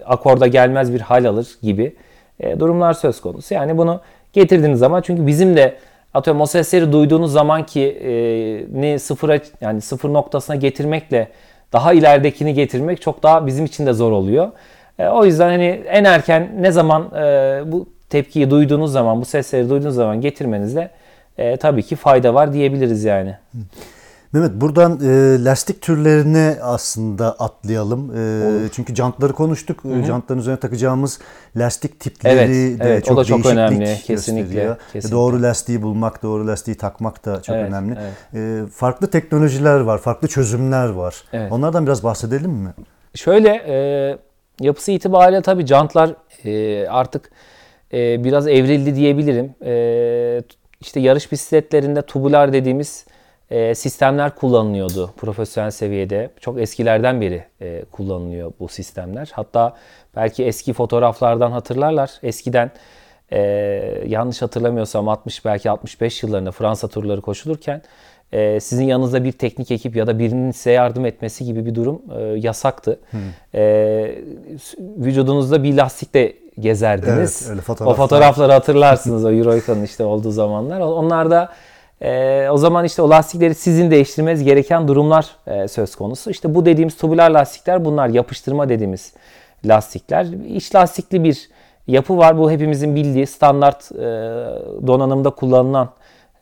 [0.05, 1.95] akorda gelmez bir hal alır gibi
[2.39, 3.53] e, durumlar söz konusu.
[3.53, 4.01] Yani bunu
[4.33, 5.77] getirdiğiniz zaman çünkü bizim de
[6.13, 8.11] atıyorum o sesleri duyduğunuz zaman ki e,
[8.81, 11.27] ne sıfıra yani sıfır noktasına getirmekle
[11.73, 14.51] daha ileridekini getirmek çok daha bizim için de zor oluyor.
[14.99, 19.69] E, o yüzden hani en erken ne zaman e, bu tepkiyi duyduğunuz zaman, bu sesleri
[19.69, 20.89] duyduğunuz zaman getirmenizde
[21.37, 23.35] e, tabii ki fayda var diyebiliriz yani.
[24.33, 28.11] Mehmet buradan e, lastik türlerine aslında atlayalım.
[28.17, 29.83] E, çünkü jantları konuştuk.
[29.83, 30.03] Hı-hı.
[30.03, 31.19] Jantların üzerine takacağımız
[31.57, 33.85] lastik tipleri evet, de evet, çok o da çok önemli.
[33.85, 34.75] Kesinlikle, gösteriyor.
[34.93, 35.17] kesinlikle.
[35.17, 37.97] Doğru lastiği bulmak, doğru lastiği takmak da çok evet, önemli.
[38.01, 38.67] Evet.
[38.67, 41.23] E, farklı teknolojiler var, farklı çözümler var.
[41.33, 41.51] Evet.
[41.51, 42.73] Onlardan biraz bahsedelim mi?
[43.15, 44.17] Şöyle e,
[44.59, 46.15] yapısı itibariyle tabii jantlar
[46.45, 47.31] e, artık
[47.93, 49.55] e, biraz evrildi diyebilirim.
[49.65, 50.43] E,
[50.81, 53.05] işte yarış bisikletlerinde tubular dediğimiz
[53.49, 56.29] e, sistemler kullanılıyordu profesyonel seviyede.
[56.39, 59.31] Çok eskilerden beri e, kullanılıyor bu sistemler.
[59.33, 59.75] Hatta
[60.15, 62.11] belki eski fotoğraflardan hatırlarlar.
[62.23, 62.71] Eskiden
[63.31, 63.39] e,
[64.07, 67.81] yanlış hatırlamıyorsam 60 belki 65 yıllarında Fransa turları koşulurken
[68.33, 72.01] e, sizin yanınızda bir teknik ekip ya da birinin size yardım etmesi gibi bir durum
[72.17, 72.99] e, yasaktı.
[73.11, 73.19] Hmm.
[73.55, 74.15] E,
[74.79, 77.41] vücudunuzda bir lastikle gezerdiniz.
[77.41, 77.93] Evet, öyle fotoğraflar.
[77.93, 80.79] O fotoğrafları hatırlarsınız o Euroica'nın işte olduğu zamanlar.
[80.79, 81.49] Onlar da
[82.03, 86.31] e, o zaman işte o lastikleri sizin değiştirmeniz gereken durumlar e, söz konusu.
[86.31, 89.13] İşte bu dediğimiz tubular lastikler bunlar yapıştırma dediğimiz
[89.65, 90.25] lastikler.
[90.47, 91.49] İç lastikli bir
[91.87, 92.37] yapı var.
[92.37, 93.97] Bu hepimizin bildiği standart e,
[94.87, 95.89] donanımda kullanılan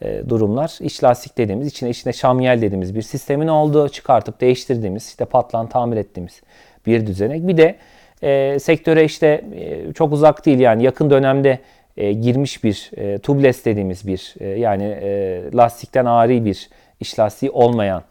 [0.02, 0.78] e, durumlar.
[0.80, 5.98] İç lastik dediğimiz, içine içine şamyel dediğimiz bir sistemin olduğu çıkartıp değiştirdiğimiz, işte patlan tamir
[5.98, 6.42] ettiğimiz
[6.86, 7.48] bir düzenek.
[7.48, 7.76] Bir de
[8.24, 11.60] e, sektöre işte e, çok uzak değil yani yakın dönemde
[11.98, 17.52] e, girmiş bir e, tubeless dediğimiz bir e, yani e, lastikten ari bir iç lastiği
[17.52, 18.04] olmayan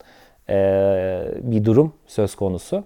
[0.49, 0.55] e,
[1.43, 2.85] bir durum söz konusu.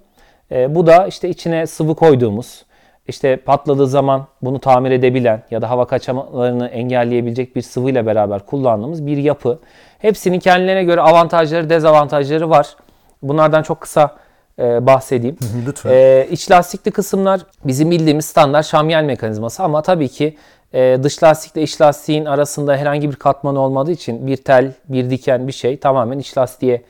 [0.52, 2.64] E, bu da işte içine sıvı koyduğumuz
[3.08, 9.06] işte patladığı zaman bunu tamir edebilen ya da hava kaçamalarını engelleyebilecek bir sıvıyla beraber kullandığımız
[9.06, 9.58] bir yapı.
[9.98, 12.76] Hepsinin kendilerine göre avantajları, dezavantajları var.
[13.22, 14.16] Bunlardan çok kısa
[14.58, 15.36] e, bahsedeyim.
[15.66, 15.90] Lütfen.
[15.90, 20.36] E, iç lastikli kısımlar bizim bildiğimiz standart şamyel mekanizması ama tabii ki
[20.74, 25.46] e, dış lastikle iç lastiğin arasında herhangi bir katman olmadığı için bir tel, bir diken
[25.48, 26.82] bir şey tamamen iç lastiğe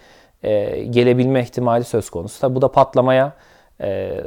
[0.43, 2.41] e, gelebilme ihtimali söz konusu.
[2.41, 3.33] Tabii bu da patlamaya
[3.81, 4.21] e,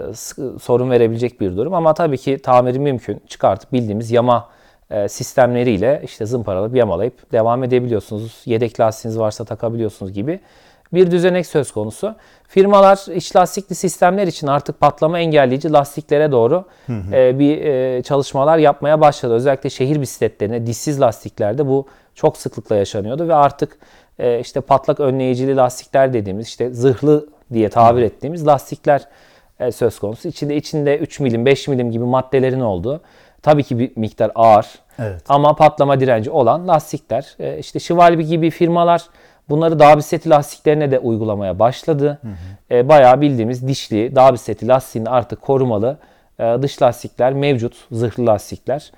[0.61, 3.21] sorun verebilecek bir durum ama tabii ki tamiri mümkün.
[3.27, 4.49] Çıkartıp bildiğimiz yama
[4.91, 8.41] e, sistemleriyle işte zımparalayıp yamalayıp devam edebiliyorsunuz.
[8.45, 10.39] Yedek lastiğiniz varsa takabiliyorsunuz gibi
[10.93, 12.15] bir düzenek söz konusu.
[12.47, 17.15] Firmalar iç lastikli sistemler için artık patlama engelleyici lastiklere doğru hı hı.
[17.15, 19.33] E, bir e, çalışmalar yapmaya başladı.
[19.33, 23.77] Özellikle şehir bisikletlerine dişsiz lastiklerde bu çok sıklıkla yaşanıyordu ve artık
[24.19, 29.07] e, işte patlak önleyicili lastikler dediğimiz işte zırhlı diye tabir ettiğimiz lastikler
[29.59, 30.27] e, söz konusu.
[30.27, 33.01] İçinde içinde 3 milim 5 milim gibi maddelerin olduğu
[33.41, 34.67] tabii ki bir miktar ağır
[34.99, 35.23] evet.
[35.29, 37.35] ama patlama direnci olan lastikler.
[37.39, 39.03] E, işte Şivalbi gibi firmalar
[39.49, 42.19] bunları dağ bisikleti lastiklerine de uygulamaya başladı.
[42.21, 42.77] Hı hı.
[42.77, 45.97] E, bayağı bildiğimiz dişli dağ bisikleti lastiğini artık korumalı
[46.39, 47.73] dış lastikler mevcut.
[47.91, 48.91] Zırhlı lastikler.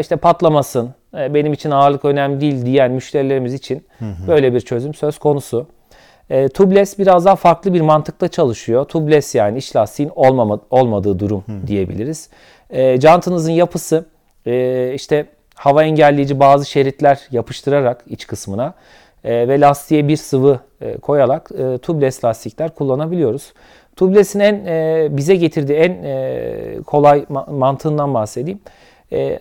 [0.00, 4.28] İşte patlamasın, benim için ağırlık önemli değil diyen müşterilerimiz için hı hı.
[4.28, 5.66] böyle bir çözüm söz konusu.
[6.30, 8.84] E, tubeless biraz daha farklı bir mantıkla çalışıyor.
[8.84, 11.66] Tubeless yani iç lastiğin olmama, olmadığı durum Hı.
[11.66, 12.28] diyebiliriz.
[12.70, 14.04] E, jantınızın yapısı
[14.46, 18.74] e, işte hava engelleyici bazı şeritler yapıştırarak iç kısmına
[19.24, 23.52] e, ve lastiğe bir sıvı e, koyarak e, tubeless lastikler kullanabiliyoruz.
[23.96, 28.60] Tubeless'in en e, bize getirdiği en e, kolay mantığından bahsedeyim.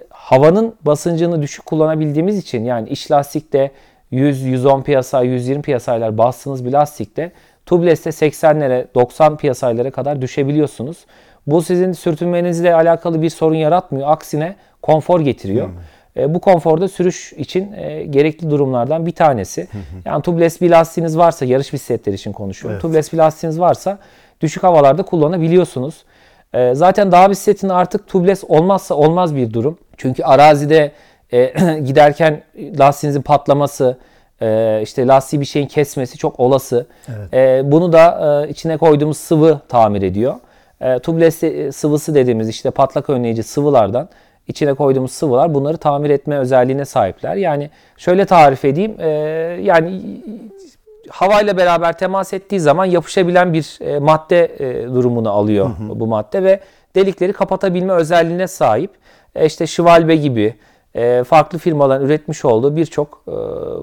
[0.10, 3.72] Havanın basıncını düşük kullanabildiğimiz için yani iç lastikte
[4.12, 7.32] 100-110 piyasa, 120 piyasaylar bastığınız bir lastikte
[7.66, 11.06] tubeless'te 80'lere, 90 piyasaylara kadar düşebiliyorsunuz.
[11.48, 14.12] Bu sizin sürtünmenizle alakalı bir sorun yaratmıyor.
[14.12, 15.68] Aksine konfor getiriyor.
[15.68, 15.74] Hmm.
[16.20, 19.62] E, bu konforda sürüş için e, gerekli durumlardan bir tanesi.
[19.62, 22.74] Hı Yani tubeless bir lastiğiniz varsa, yarış bisikletleri için konuşuyorum.
[22.74, 22.82] Evet.
[22.82, 24.00] Tubeless bir lastiğiniz varsa
[24.42, 26.04] düşük havalarda kullanabiliyorsunuz.
[26.54, 29.78] E, zaten dağ bisikletinde artık tubeless olmazsa olmaz bir durum.
[29.98, 30.92] Çünkü arazide
[31.34, 31.46] e,
[31.86, 32.42] giderken
[32.80, 33.98] lastiğinizin patlaması,
[34.42, 36.86] e, işte lastiği bir şeyin kesmesi çok olası.
[37.08, 37.34] Evet.
[37.34, 40.36] E, bunu da e, içine koyduğumuz sıvı tamir ediyor.
[40.82, 41.36] E, tubeless
[41.76, 44.10] sıvısı dediğimiz işte patlak önleyici sıvılardan
[44.50, 47.36] içine koyduğumuz sıvılar bunları tamir etme özelliğine sahipler.
[47.36, 48.96] Yani şöyle tarif edeyim.
[49.00, 49.10] E,
[49.62, 50.02] yani
[51.10, 56.00] havayla beraber temas ettiği zaman yapışabilen bir e, madde e, durumunu alıyor hı hı.
[56.00, 56.60] bu madde ve
[56.96, 58.92] delikleri kapatabilme özelliğine sahip.
[59.36, 60.56] E, işte Schwalbe gibi
[60.96, 63.32] e, farklı firmaların üretmiş olduğu birçok e,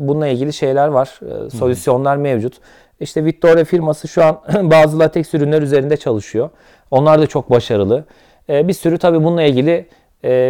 [0.09, 1.21] bununla ilgili şeyler var.
[1.47, 2.55] E, solüsyonlar mevcut.
[3.01, 6.51] İşte Vittoria firması şu an bazı lateks ürünler üzerinde çalışıyor.
[6.91, 8.05] Onlar da çok başarılı.
[8.49, 9.89] Bir sürü tabii bununla ilgili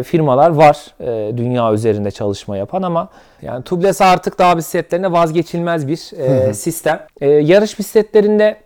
[0.02, 0.94] firmalar var
[1.36, 3.08] dünya üzerinde çalışma yapan ama
[3.42, 5.96] yani tubeless artık daha bisikletlerine vazgeçilmez bir
[6.52, 7.00] sistem.
[7.20, 8.56] Yarış bisikletlerinde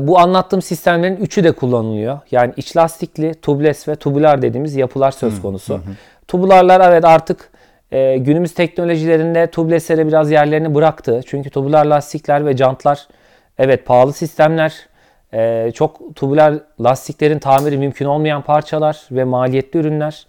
[0.00, 2.18] bu anlattığım sistemlerin üçü de kullanılıyor.
[2.30, 5.74] Yani iç lastikli, tubeless ve tubular dediğimiz yapılar söz konusu.
[5.74, 5.90] Hı hı.
[6.28, 7.50] Tubularlar evet artık
[7.92, 11.20] e, günümüz teknolojilerinde tubelesslere biraz yerlerini bıraktı.
[11.26, 13.08] Çünkü tubular lastikler ve jantlar
[13.58, 14.74] Evet pahalı sistemler,
[15.32, 20.26] e, çok tubular lastiklerin tamiri mümkün olmayan parçalar ve maliyetli ürünler.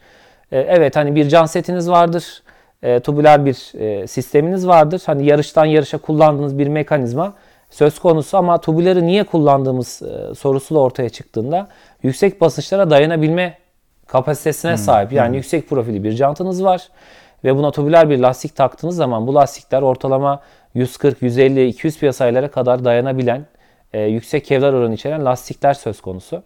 [0.52, 2.44] E, evet hani bir can setiniz vardır,
[2.84, 5.02] e, tubular bir e, sisteminiz vardır.
[5.06, 7.34] Hani yarıştan yarışa kullandığınız bir mekanizma
[7.70, 11.68] söz konusu ama tubuları niye kullandığımız e, sorusu da ortaya çıktığında
[12.04, 13.58] yüksek basınçlara dayanabilme
[14.08, 15.12] kapasitesine sahip.
[15.12, 16.90] Yani yüksek profili bir jantınız var
[17.44, 20.42] ve buna tubular bir lastik taktığınız zaman bu lastikler ortalama
[20.74, 23.46] 140, 150, 200 piyasalara kadar dayanabilen
[23.94, 26.44] e, yüksek kevlar oranı içeren lastikler söz konusu.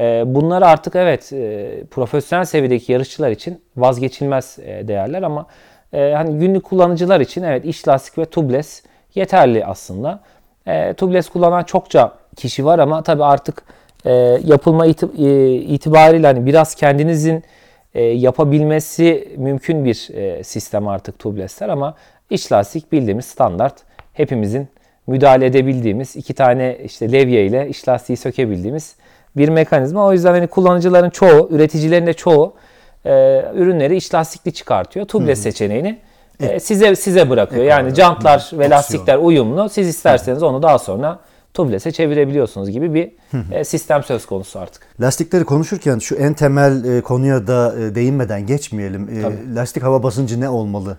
[0.00, 5.46] E, bunlar artık evet e, profesyonel seviyedeki yarışçılar için vazgeçilmez e, değerler ama
[5.92, 8.82] e, hani günlük kullanıcılar için evet iç lastik ve tubeless
[9.14, 10.20] yeterli aslında.
[10.66, 13.62] E, tubeless kullanan çokça kişi var ama tabii artık
[14.44, 15.16] yapılma iti-
[15.74, 17.44] itibariyle hani biraz kendinizin
[17.94, 19.94] yapabilmesi mümkün bir
[20.42, 21.94] sistem artık tubeless'ler ama
[22.30, 23.74] iç lastik bildiğimiz standart
[24.12, 24.68] hepimizin
[25.06, 28.96] müdahale edebildiğimiz iki tane işte levye ile iç lastiği sökebildiğimiz
[29.36, 30.06] bir mekanizma.
[30.06, 32.54] O yüzden hani kullanıcıların çoğu, üreticilerin de çoğu
[33.04, 33.10] e,
[33.54, 35.06] ürünleri iç lastikli çıkartıyor.
[35.06, 35.98] Tubeless seçeneğini
[36.40, 37.62] e, size size bırakıyor.
[37.62, 38.70] Ek yani jantlar hı, ve opsiyon.
[38.70, 39.68] lastikler uyumlu.
[39.68, 41.18] Siz isterseniz onu daha sonra
[41.54, 43.10] tubeless'e çevirebiliyorsunuz gibi bir
[43.52, 44.82] e, sistem söz konusu artık.
[45.00, 49.08] Lastikleri konuşurken şu en temel e, konuya da e, değinmeden geçmeyelim.
[49.08, 50.98] E, lastik hava basıncı ne olmalı?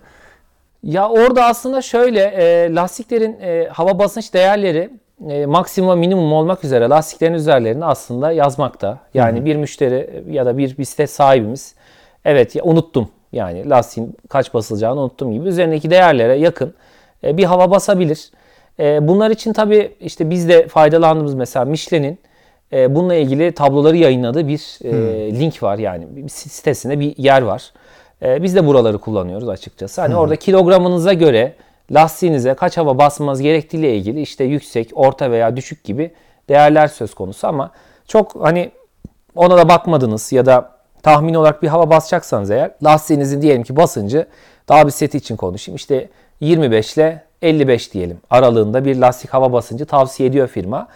[0.82, 4.90] Ya orada aslında şöyle e, lastiklerin e, hava basınç değerleri
[5.28, 8.98] e, maksimum minimum olmak üzere lastiklerin üzerlerinde aslında yazmakta.
[9.14, 11.74] Yani bir müşteri ya da bir bisiklet sahibimiz
[12.24, 16.74] evet ya unuttum yani lastiğin kaç basılacağını unuttum gibi üzerindeki değerlere yakın
[17.24, 18.30] e, bir hava basabilir.
[18.80, 22.18] E, bunlar için tabii işte biz de faydalandığımız mesela Michelin'in
[22.72, 24.92] e, bununla ilgili tabloları yayınladığı bir e,
[25.40, 27.72] link var yani bir sitesinde bir yer var.
[28.22, 30.00] E, biz de buraları kullanıyoruz açıkçası.
[30.00, 31.52] Hani orada kilogramınıza göre
[31.90, 36.10] lastiğinize kaç hava basmanız gerektiğiyle ilgili işte yüksek, orta veya düşük gibi
[36.48, 37.70] değerler söz konusu ama
[38.08, 38.70] çok hani
[39.34, 44.26] ona da bakmadınız ya da tahmin olarak bir hava basacaksanız eğer lastiğinizin diyelim ki basıncı
[44.68, 45.76] daha bir seti için konuşayım.
[45.76, 46.08] İşte
[46.40, 50.88] 25 ile 55 diyelim aralığında bir lastik hava basıncı tavsiye ediyor firma.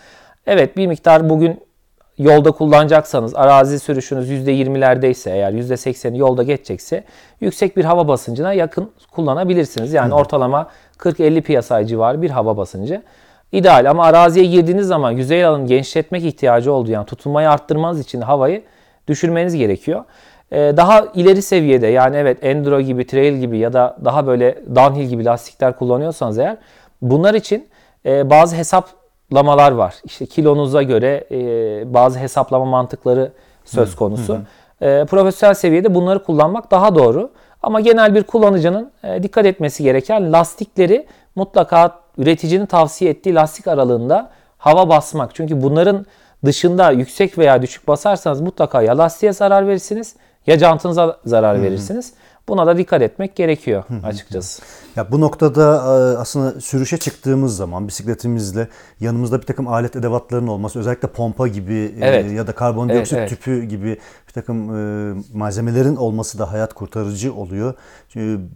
[0.47, 1.66] Evet bir miktar bugün
[2.19, 7.05] yolda kullanacaksanız arazi sürüşünüz %20'lerdeyse eğer %80'i yolda geçecekse
[7.41, 9.93] yüksek bir hava basıncına yakın kullanabilirsiniz.
[9.93, 13.03] Yani ortalama 40-50 psi civarı bir hava basıncı.
[13.53, 18.63] İdeal ama araziye girdiğiniz zaman yüzey alanı genişletmek ihtiyacı olduğu yani tutunmayı arttırmanız için havayı
[19.09, 20.05] düşürmeniz gerekiyor.
[20.53, 25.09] Ee, daha ileri seviyede yani evet enduro gibi, trail gibi ya da daha böyle downhill
[25.09, 26.57] gibi lastikler kullanıyorsanız eğer
[27.03, 27.69] bunlar için
[28.07, 28.57] e, bazı
[29.31, 29.95] hesaplamalar var.
[30.05, 33.33] İşte kilonuza göre e, bazı hesaplama mantıkları
[33.65, 34.39] söz konusu.
[34.81, 37.31] E, profesyonel seviyede bunları kullanmak daha doğru.
[37.63, 44.31] Ama genel bir kullanıcının e, dikkat etmesi gereken lastikleri mutlaka üreticinin tavsiye ettiği lastik aralığında
[44.59, 45.35] hava basmak.
[45.35, 46.07] Çünkü bunların
[46.45, 52.15] dışında yüksek veya düşük basarsanız mutlaka ya lastiğe zarar verirsiniz ya jantınıza zarar verirsiniz.
[52.49, 54.63] Buna da dikkat etmek gerekiyor açıkçası.
[54.97, 58.69] Ya bu noktada e, aslında sürüşe çıktığımız zaman bisikletimizle
[59.01, 62.33] yanımızda bir takım alet edevatların olması, özellikle pompa gibi e, Evet.
[62.33, 63.39] ya da karbondioksit Evet, evet.
[63.45, 67.75] tüpü gibi bir takım e, malzemelerin olması da hayat kurtarıcı oluyor.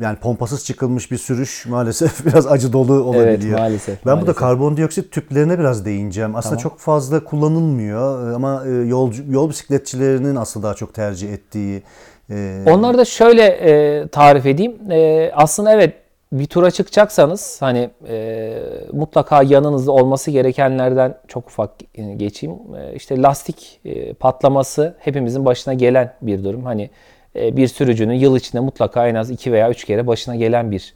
[0.01, 3.59] Yani pompasız çıkılmış bir sürüş maalesef biraz acı dolu olabiliyor.
[3.59, 4.37] maalesef, Ben burada maalesef.
[4.37, 6.37] karbondioksit tüplerine biraz değineceğim.
[6.37, 11.83] Aslında çok fazla kullanılmıyor ama yolcu, yol bisikletçilerinin aslında daha çok tercih ettiği
[12.31, 14.91] e, Onları da şöyle e, tarif edeyim.
[14.91, 15.95] E, aslında evet
[16.33, 18.59] bir tura çıkacaksanız hani e,
[18.93, 22.57] mutlaka yanınızda olması gerekenlerden çok ufak e, geçeyim.
[22.77, 26.65] E, işte lastik e, patlaması hepimizin başına gelen bir durum.
[26.65, 26.91] Hani
[27.37, 30.95] e, bir sürücünün yıl içinde mutlaka en az 2 veya 3 kere başına gelen bir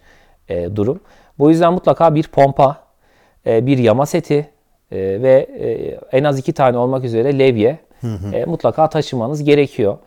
[0.48, 1.00] e, durum.
[1.38, 2.76] Bu yüzden mutlaka bir pompa,
[3.46, 4.48] e, bir yama seti
[4.92, 7.78] e, ve e, en az 2 tane olmak üzere levye
[8.32, 9.98] e, mutlaka taşımanız gerekiyor.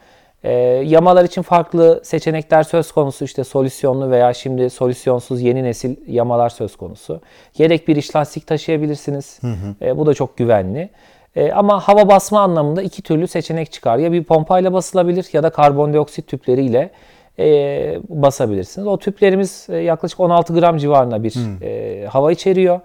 [0.47, 0.51] E,
[0.86, 3.25] yamalar için farklı seçenekler söz konusu.
[3.25, 7.21] İşte solüsyonlu veya şimdi solüsyonsuz yeni nesil yamalar söz konusu.
[7.57, 9.39] Yedek bir iç lastik taşıyabilirsiniz.
[9.81, 10.89] E, bu da çok güvenli.
[11.36, 13.97] E, ama hava basma anlamında iki türlü seçenek çıkar.
[13.97, 16.89] Ya bir pompayla basılabilir ya da karbondioksit tüpleriyle
[17.39, 18.88] e, basabilirsiniz.
[18.88, 22.79] O tüplerimiz e, yaklaşık 16 gram civarında bir e, hava içeriyor.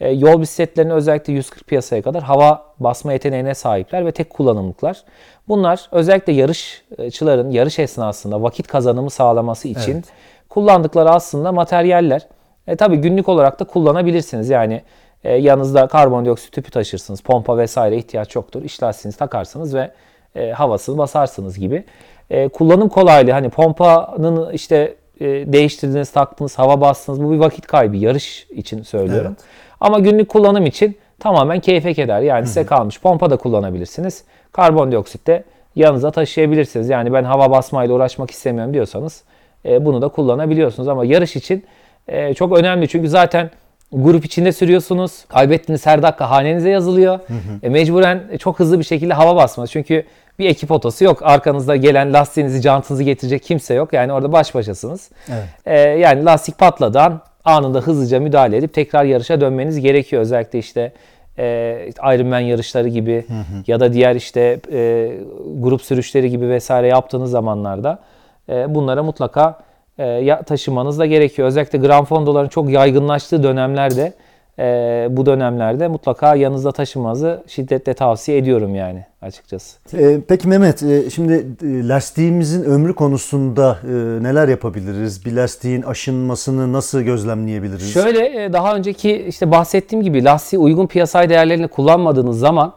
[0.00, 5.04] E, yol bisikletlerinin özellikle 140 piyasaya kadar hava basma yeteneğine sahipler ve tek kullanımlıklar.
[5.48, 10.04] Bunlar özellikle yarışçıların yarış esnasında vakit kazanımı sağlaması için Evet.
[10.48, 12.26] kullandıkları aslında materyaller.
[12.66, 14.50] E, tabii günlük olarak da kullanabilirsiniz.
[14.50, 14.82] Yani
[15.24, 17.20] e, yanınızda karbondioksit tüpü taşırsınız.
[17.20, 18.62] Pompa vesaire ihtiyaç yoktur.
[18.62, 19.90] İç lastiğinizi takarsınız ve
[20.36, 21.84] e, havasını basarsınız gibi.
[22.30, 27.22] E, kullanım kolaylığı hani pompanın işte e, değiştirdiniz, taktınız, hava bastınız.
[27.22, 27.96] Bu bir vakit kaybı.
[27.96, 29.36] Yarış için söylüyorum.
[29.38, 29.65] Evet.
[29.80, 32.20] Ama günlük kullanım için tamamen keyfe keder.
[32.20, 33.00] Yani size kalmış.
[33.00, 34.24] Pompa da kullanabilirsiniz.
[34.52, 35.44] Karbondioksit de
[35.76, 36.88] yanınıza taşıyabilirsiniz.
[36.88, 39.22] Yani ben hava basmayla uğraşmak istemiyorum diyorsanız
[39.64, 40.88] e, bunu da kullanabiliyorsunuz.
[40.88, 41.64] Ama yarış için
[42.08, 42.88] e, çok önemli.
[42.88, 43.50] Çünkü zaten
[43.92, 45.24] grup içinde sürüyorsunuz.
[45.28, 47.18] Kaybettiğiniz her dakika hanenize yazılıyor.
[47.62, 49.70] E, mecburen çok hızlı bir şekilde hava basmanız.
[49.70, 50.04] Çünkü
[50.38, 51.18] bir ekip otosu yok.
[51.22, 53.92] Arkanızda gelen lastiğinizi, jantınızı getirecek kimse yok.
[53.92, 55.10] Yani orada baş başasınız.
[55.28, 55.44] Evet.
[55.66, 60.22] E, yani lastik patladan anında hızlıca müdahale edip tekrar yarışa dönmeniz gerekiyor.
[60.22, 60.92] Özellikle işte
[61.38, 61.44] e,
[62.14, 63.26] Ironman yarışları gibi
[63.66, 65.12] ya da diğer işte e,
[65.58, 67.98] grup sürüşleri gibi vesaire yaptığınız zamanlarda
[68.48, 69.58] e, bunlara mutlaka
[69.98, 71.48] e, taşımanız da gerekiyor.
[71.48, 74.12] Özellikle Grand Fondo'ların çok yaygınlaştığı dönemlerde
[74.58, 79.78] e, bu dönemlerde mutlaka yanınızda taşımanızı şiddetle tavsiye ediyorum yani açıkçası.
[79.94, 83.92] Ee, peki Mehmet, e, şimdi e, lastiğimizin ömrü konusunda e,
[84.22, 85.24] neler yapabiliriz?
[85.24, 87.94] Bir lastiğin aşınmasını nasıl gözlemleyebiliriz?
[87.94, 92.72] Şöyle e, daha önceki işte bahsettiğim gibi lastiği uygun piyasay değerlerini kullanmadığınız zaman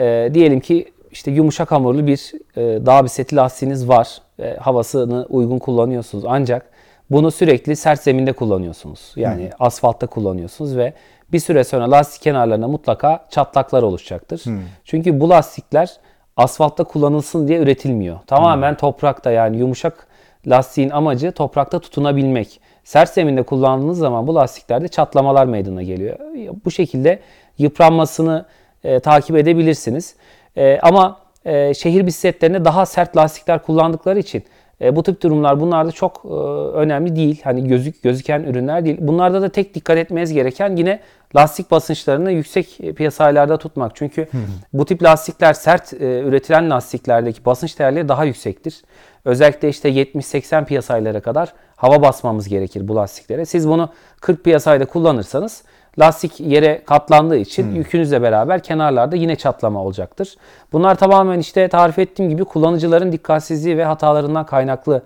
[0.00, 4.18] e, diyelim ki işte yumuşak hamurlu bir e, dağ bisikleti lastiğiniz var.
[4.40, 6.70] E, havasını uygun kullanıyorsunuz ancak
[7.10, 9.12] bunu sürekli sert zeminde kullanıyorsunuz.
[9.16, 10.92] Yani asfaltta kullanıyorsunuz ve
[11.32, 14.42] bir süre sonra lastik kenarlarına mutlaka çatlaklar oluşacaktır.
[14.84, 15.90] Çünkü bu lastikler
[16.36, 18.18] asfaltta kullanılsın diye üretilmiyor.
[18.26, 20.06] Tamamen toprakta yani yumuşak
[20.46, 22.60] lastiğin amacı toprakta tutunabilmek.
[22.84, 26.18] Sert zeminde kullandığınız zaman bu lastiklerde çatlamalar meydana geliyor.
[26.64, 27.18] Bu şekilde
[27.58, 28.44] yıpranmasını
[28.84, 30.16] e, takip edebilirsiniz.
[30.56, 34.44] E, ama e, şehir bisikletlerinde daha sert lastikler kullandıkları için
[34.80, 36.28] e, bu tip durumlar bunlarda çok e,
[36.78, 37.40] önemli değil.
[37.44, 38.96] Hani gözük gözüken ürünler değil.
[39.00, 41.00] Bunlarda da tek dikkat etmeniz gereken yine
[41.36, 43.96] lastik basınçlarını yüksek piyasalarda tutmak.
[43.96, 44.28] Çünkü
[44.72, 48.82] bu tip lastikler sert e, üretilen lastiklerdeki basınç değerleri daha yüksektir.
[49.24, 53.44] Özellikle işte 70-80 piyasaylara kadar hava basmamız gerekir bu lastiklere.
[53.44, 53.88] Siz bunu
[54.20, 55.62] 40 piyasayda kullanırsanız
[55.98, 60.36] lastik yere katlandığı için yükünüzle beraber kenarlarda yine çatlama olacaktır.
[60.72, 65.02] Bunlar tamamen işte tarif ettiğim gibi kullanıcıların dikkatsizliği ve hatalarından kaynaklı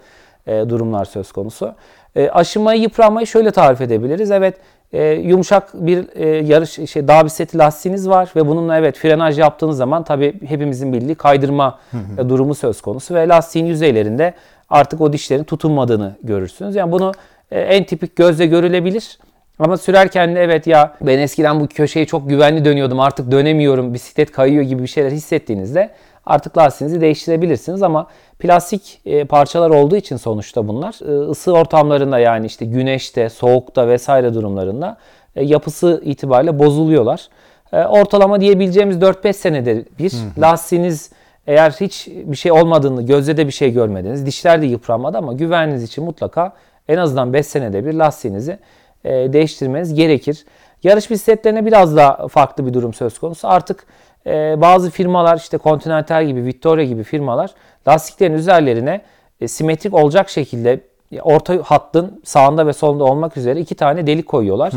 [0.46, 1.74] e, durumlar söz konusu.
[2.16, 4.30] E, aşınmayı, yıpranmayı şöyle tarif edebiliriz.
[4.30, 4.56] Evet,
[4.92, 9.76] e, yumuşak bir e, yarış şey dağ bisikleti lastiğiniz var ve bununla evet frenaj yaptığınız
[9.76, 11.78] zaman tabii hepimizin bildiği kaydırma
[12.18, 14.34] e, durumu söz konusu ve lastiğin yüzeylerinde
[14.70, 16.76] artık o dişlerin tutunmadığını görürsünüz.
[16.76, 17.12] Yani bunu
[17.50, 19.18] e, en tipik gözle görülebilir.
[19.58, 24.32] Ama sürerken de evet ya ben eskiden bu köşeyi çok güvenli dönüyordum artık dönemiyorum bisiklet
[24.32, 25.90] kayıyor gibi bir şeyler hissettiğinizde
[26.26, 28.06] artık lastiğinizi değiştirebilirsiniz ama
[28.38, 34.34] plastik e, parçalar olduğu için sonuçta bunlar e, ısı ortamlarında yani işte güneşte, soğukta vesaire
[34.34, 34.96] durumlarında
[35.36, 37.28] e, yapısı itibariyle bozuluyorlar.
[37.72, 41.10] E, ortalama diyebileceğimiz 4-5 senede bir lastiğiniz
[41.46, 45.82] eğer hiç bir şey olmadığını, gözde de bir şey görmediniz, dişler de yıpranmadı ama güvenliğiniz
[45.82, 46.52] için mutlaka
[46.88, 48.58] en azından 5 senede bir lastiğinizi
[49.04, 50.44] e, değiştirmeniz gerekir.
[50.82, 53.48] Yarış bisikletlerine biraz daha farklı bir durum söz konusu.
[53.48, 53.86] Artık
[54.26, 57.50] e, bazı firmalar işte Continental gibi, Victoria gibi firmalar
[57.88, 59.00] lastiklerin üzerlerine
[59.40, 60.80] e, simetrik olacak şekilde
[61.22, 64.72] orta hattın sağında ve solunda olmak üzere iki tane delik koyuyorlar.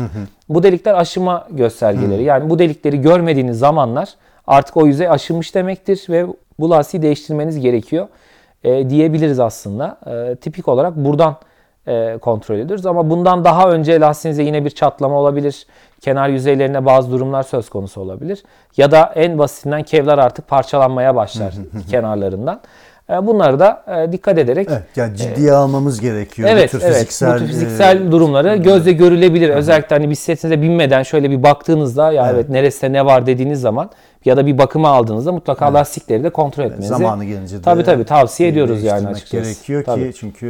[0.48, 2.22] Bu delikler aşıma göstergeleri.
[2.22, 4.08] Yani bu delikleri görmediğiniz zamanlar
[4.46, 6.26] artık o yüzey aşınmış demektir ve
[6.58, 8.08] bu lastiği değiştirmeniz gerekiyor
[8.64, 9.98] e, diyebiliriz aslında.
[10.06, 11.36] E, tipik olarak buradan
[11.86, 12.86] e, kontrol ediyoruz.
[12.86, 15.66] Ama bundan daha önce lastiğinizde yine bir çatlama olabilir.
[16.00, 18.42] Kenar yüzeylerine bazı durumlar söz konusu olabilir.
[18.76, 21.54] Ya da en basitinden kevlar artık parçalanmaya başlar
[21.90, 22.60] kenarlarından.
[23.10, 26.48] E, bunları da e, dikkat ederek Evet, yani ciddiye almamız gerekiyor.
[26.52, 26.94] Evet, bu tür evet.
[26.94, 29.48] fiziksel, bu tür fiziksel durumları gözle görülebilir.
[29.48, 33.90] Özellikle hani bisikletinize binmeden şöyle bir baktığınızda ya evet, neresinde ne var dediğiniz zaman
[34.26, 38.04] ya da bir bakıma aldığınızda mutlaka lastikleri de kontrol etmenizi zamanı gelince de tabii tabii
[38.04, 39.42] tavsiye ediyoruz yani açıkçası.
[39.44, 40.12] gerekiyor Tabii.
[40.12, 40.46] ki çünkü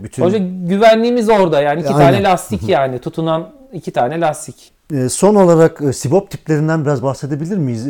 [0.00, 2.06] e, bütün Hoca güvenliğimiz orada yani iki Aynen.
[2.12, 4.72] tane lastik yani tutunan iki tane lastik.
[4.94, 7.86] E, Son olarak e, sibop tiplerinden biraz bahsedebilir miyiz?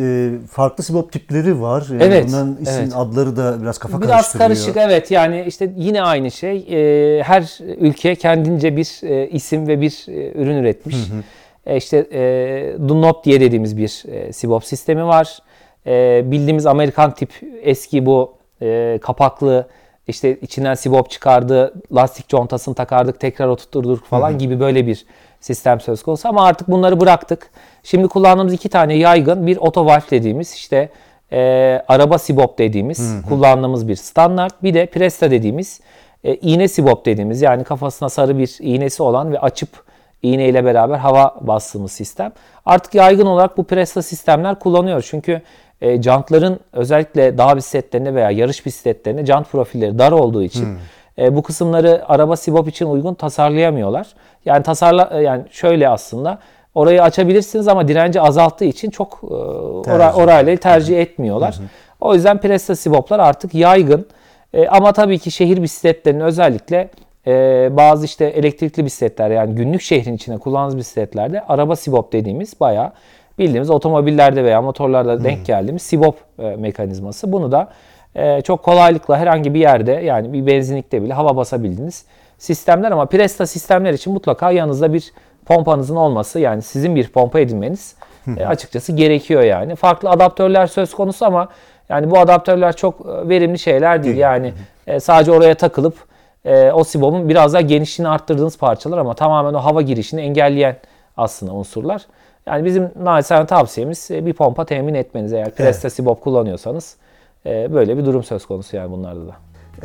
[0.51, 1.87] Farklı sibop tipleri var.
[2.01, 2.93] Evet, Bunların isim evet.
[2.97, 4.49] adları da biraz kafa Biraz karıştırıyor.
[4.49, 6.67] karışık evet yani işte yine aynı şey.
[7.23, 9.01] Her ülke kendince bir
[9.33, 10.05] isim ve bir
[10.35, 10.97] ürün üretmiş.
[11.67, 15.39] E, işte e, Dunlop diye dediğimiz bir e, sibop sistemi var.
[15.87, 17.31] E, bildiğimiz Amerikan tip
[17.63, 19.67] eski bu e, kapaklı
[20.09, 25.07] işte içinden sibop çıkardı, lastik contasını takardık, tekrar oturturduk falan gibi böyle bir
[25.41, 26.29] sistem söz konusu.
[26.29, 27.51] Ama artık bunları bıraktık.
[27.83, 30.89] Şimdi kullandığımız iki tane yaygın bir otovalf dediğimiz işte
[31.33, 31.39] e,
[31.89, 34.63] araba sibop dediğimiz kullandığımız bir standart.
[34.63, 35.81] Bir de Presta dediğimiz
[36.25, 39.69] e, iğne sibop dediğimiz yani kafasına sarı bir iğnesi olan ve açıp
[40.25, 42.33] iğne ile beraber hava bastığımız sistem.
[42.67, 45.07] Artık yaygın olarak bu Presta sistemler kullanıyor.
[45.11, 45.43] Çünkü
[45.81, 50.79] e, jantların özellikle dağ bisikletlerinde veya yarış bisikletlerinde jant profilleri dar olduğu için
[51.19, 54.07] e, bu kısımları araba sibop için uygun tasarlayamıyorlar.
[54.45, 56.39] Yani tasarla yani şöyle aslında
[56.75, 59.35] orayı açabilirsiniz ama direnci azalttığı için çok e,
[59.95, 61.59] ora, orayla tercih etmiyorlar.
[62.01, 64.07] O yüzden Presta Sibop'lar artık yaygın.
[64.55, 66.89] E, ama tabii ki şehir bisikletlerinin özellikle
[67.27, 72.93] e, bazı işte elektrikli bisikletler yani günlük şehrin içine kullandığınız bisikletlerde araba Sibop dediğimiz bayağı
[73.39, 77.33] bildiğimiz otomobillerde veya motorlarda denk geldiğimiz Sibop e, mekanizması.
[77.33, 77.69] Bunu da
[78.15, 82.05] e, çok kolaylıkla herhangi bir yerde yani bir benzinlikte bile hava basabildiğiniz
[82.39, 85.13] sistemler ama Presta sistemler için mutlaka yanınızda bir
[85.47, 87.95] pompanızın olması yani sizin bir pompa edinmeniz
[88.39, 89.77] e, açıkçası gerekiyor yani.
[89.77, 91.49] Farklı adaptörler söz konusu ama
[91.89, 94.17] yani bu adaptörler çok e, verimli şeyler değil.
[94.17, 94.53] Yani
[94.87, 95.95] e, sadece oraya takılıp
[96.45, 100.77] e, o sibobun biraz daha genişliğini arttırdığınız parçalar ama tamamen o hava girişini engelleyen
[101.17, 102.03] aslında unsurlar.
[102.47, 106.97] Yani bizim naçizane tavsiyemiz e, bir pompa temin etmeniz eğer Presta Sibop kullanıyorsanız
[107.47, 109.35] e, böyle bir durum söz konusu yani bunlarda da.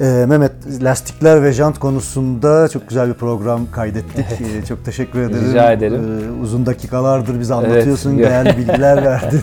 [0.02, 0.52] Ee, Mehmet
[0.84, 4.26] lastikler ve jant konusunda çok güzel bir program kaydettik.
[4.42, 5.48] Ee, çok teşekkür ederim.
[5.50, 6.20] Rica ederim.
[6.40, 8.26] Ee, uzun dakikalardır bize anlatıyorsun, Evet.
[8.30, 9.42] değerli bilgiler verdin.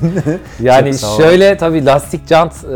[0.60, 2.74] Yani şöyle tabii lastik jant e,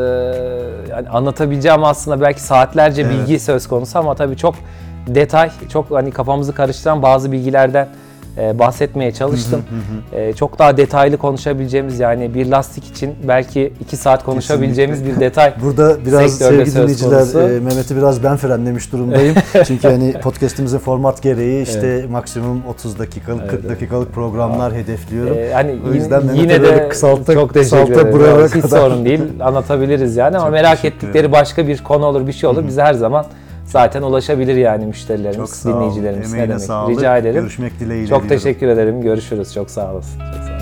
[0.91, 3.13] yani anlatabileceğim aslında belki saatlerce Evet.
[3.13, 4.55] bilgi söz konusu ama tabii çok
[5.07, 7.89] detay, çok hani kafamızı karıştıran bazı bilgilerden
[8.39, 9.63] e, bahsetmeye çalıştım.
[10.13, 15.55] E, çok daha detaylı konuşabileceğimiz yani bir lastik için belki iki saat konuşabileceğimiz bir detay.
[15.63, 19.35] Burada biraz sevgili dinleyiciler e, Mehmet'i biraz ben frenlemiş durumdayım.
[19.67, 25.37] Çünkü hani podcast'imizin format gereği işte maksimum 30 dakikalık 40 dakikalık programlar hedefliyorum.
[25.39, 28.69] E, hani O yüzden yine, yine de kısalta- çok kısalta buralara Hiç kadar.
[28.69, 29.21] sorun değil.
[29.41, 31.33] Anlatabiliriz yani ama Çok merak ettikleri ederim.
[31.33, 32.67] başka bir konu olur, bir şey olur.
[32.67, 33.25] Bize her zaman
[33.71, 36.33] zaten ulaşabilir yani müşterilerimiz, Çok dinleyicilerimiz.
[36.33, 36.63] Ne Emeğine demek?
[36.67, 36.97] sağlık.
[36.99, 37.41] Rica ederim.
[37.41, 38.29] Görüşmek dileğiyle Çok diyorum.
[38.39, 39.01] teşekkür ederim.
[39.03, 39.55] Görüşürüz.
[39.55, 40.19] Çok sağ olasın.
[40.19, 40.60] Çok sağ olun.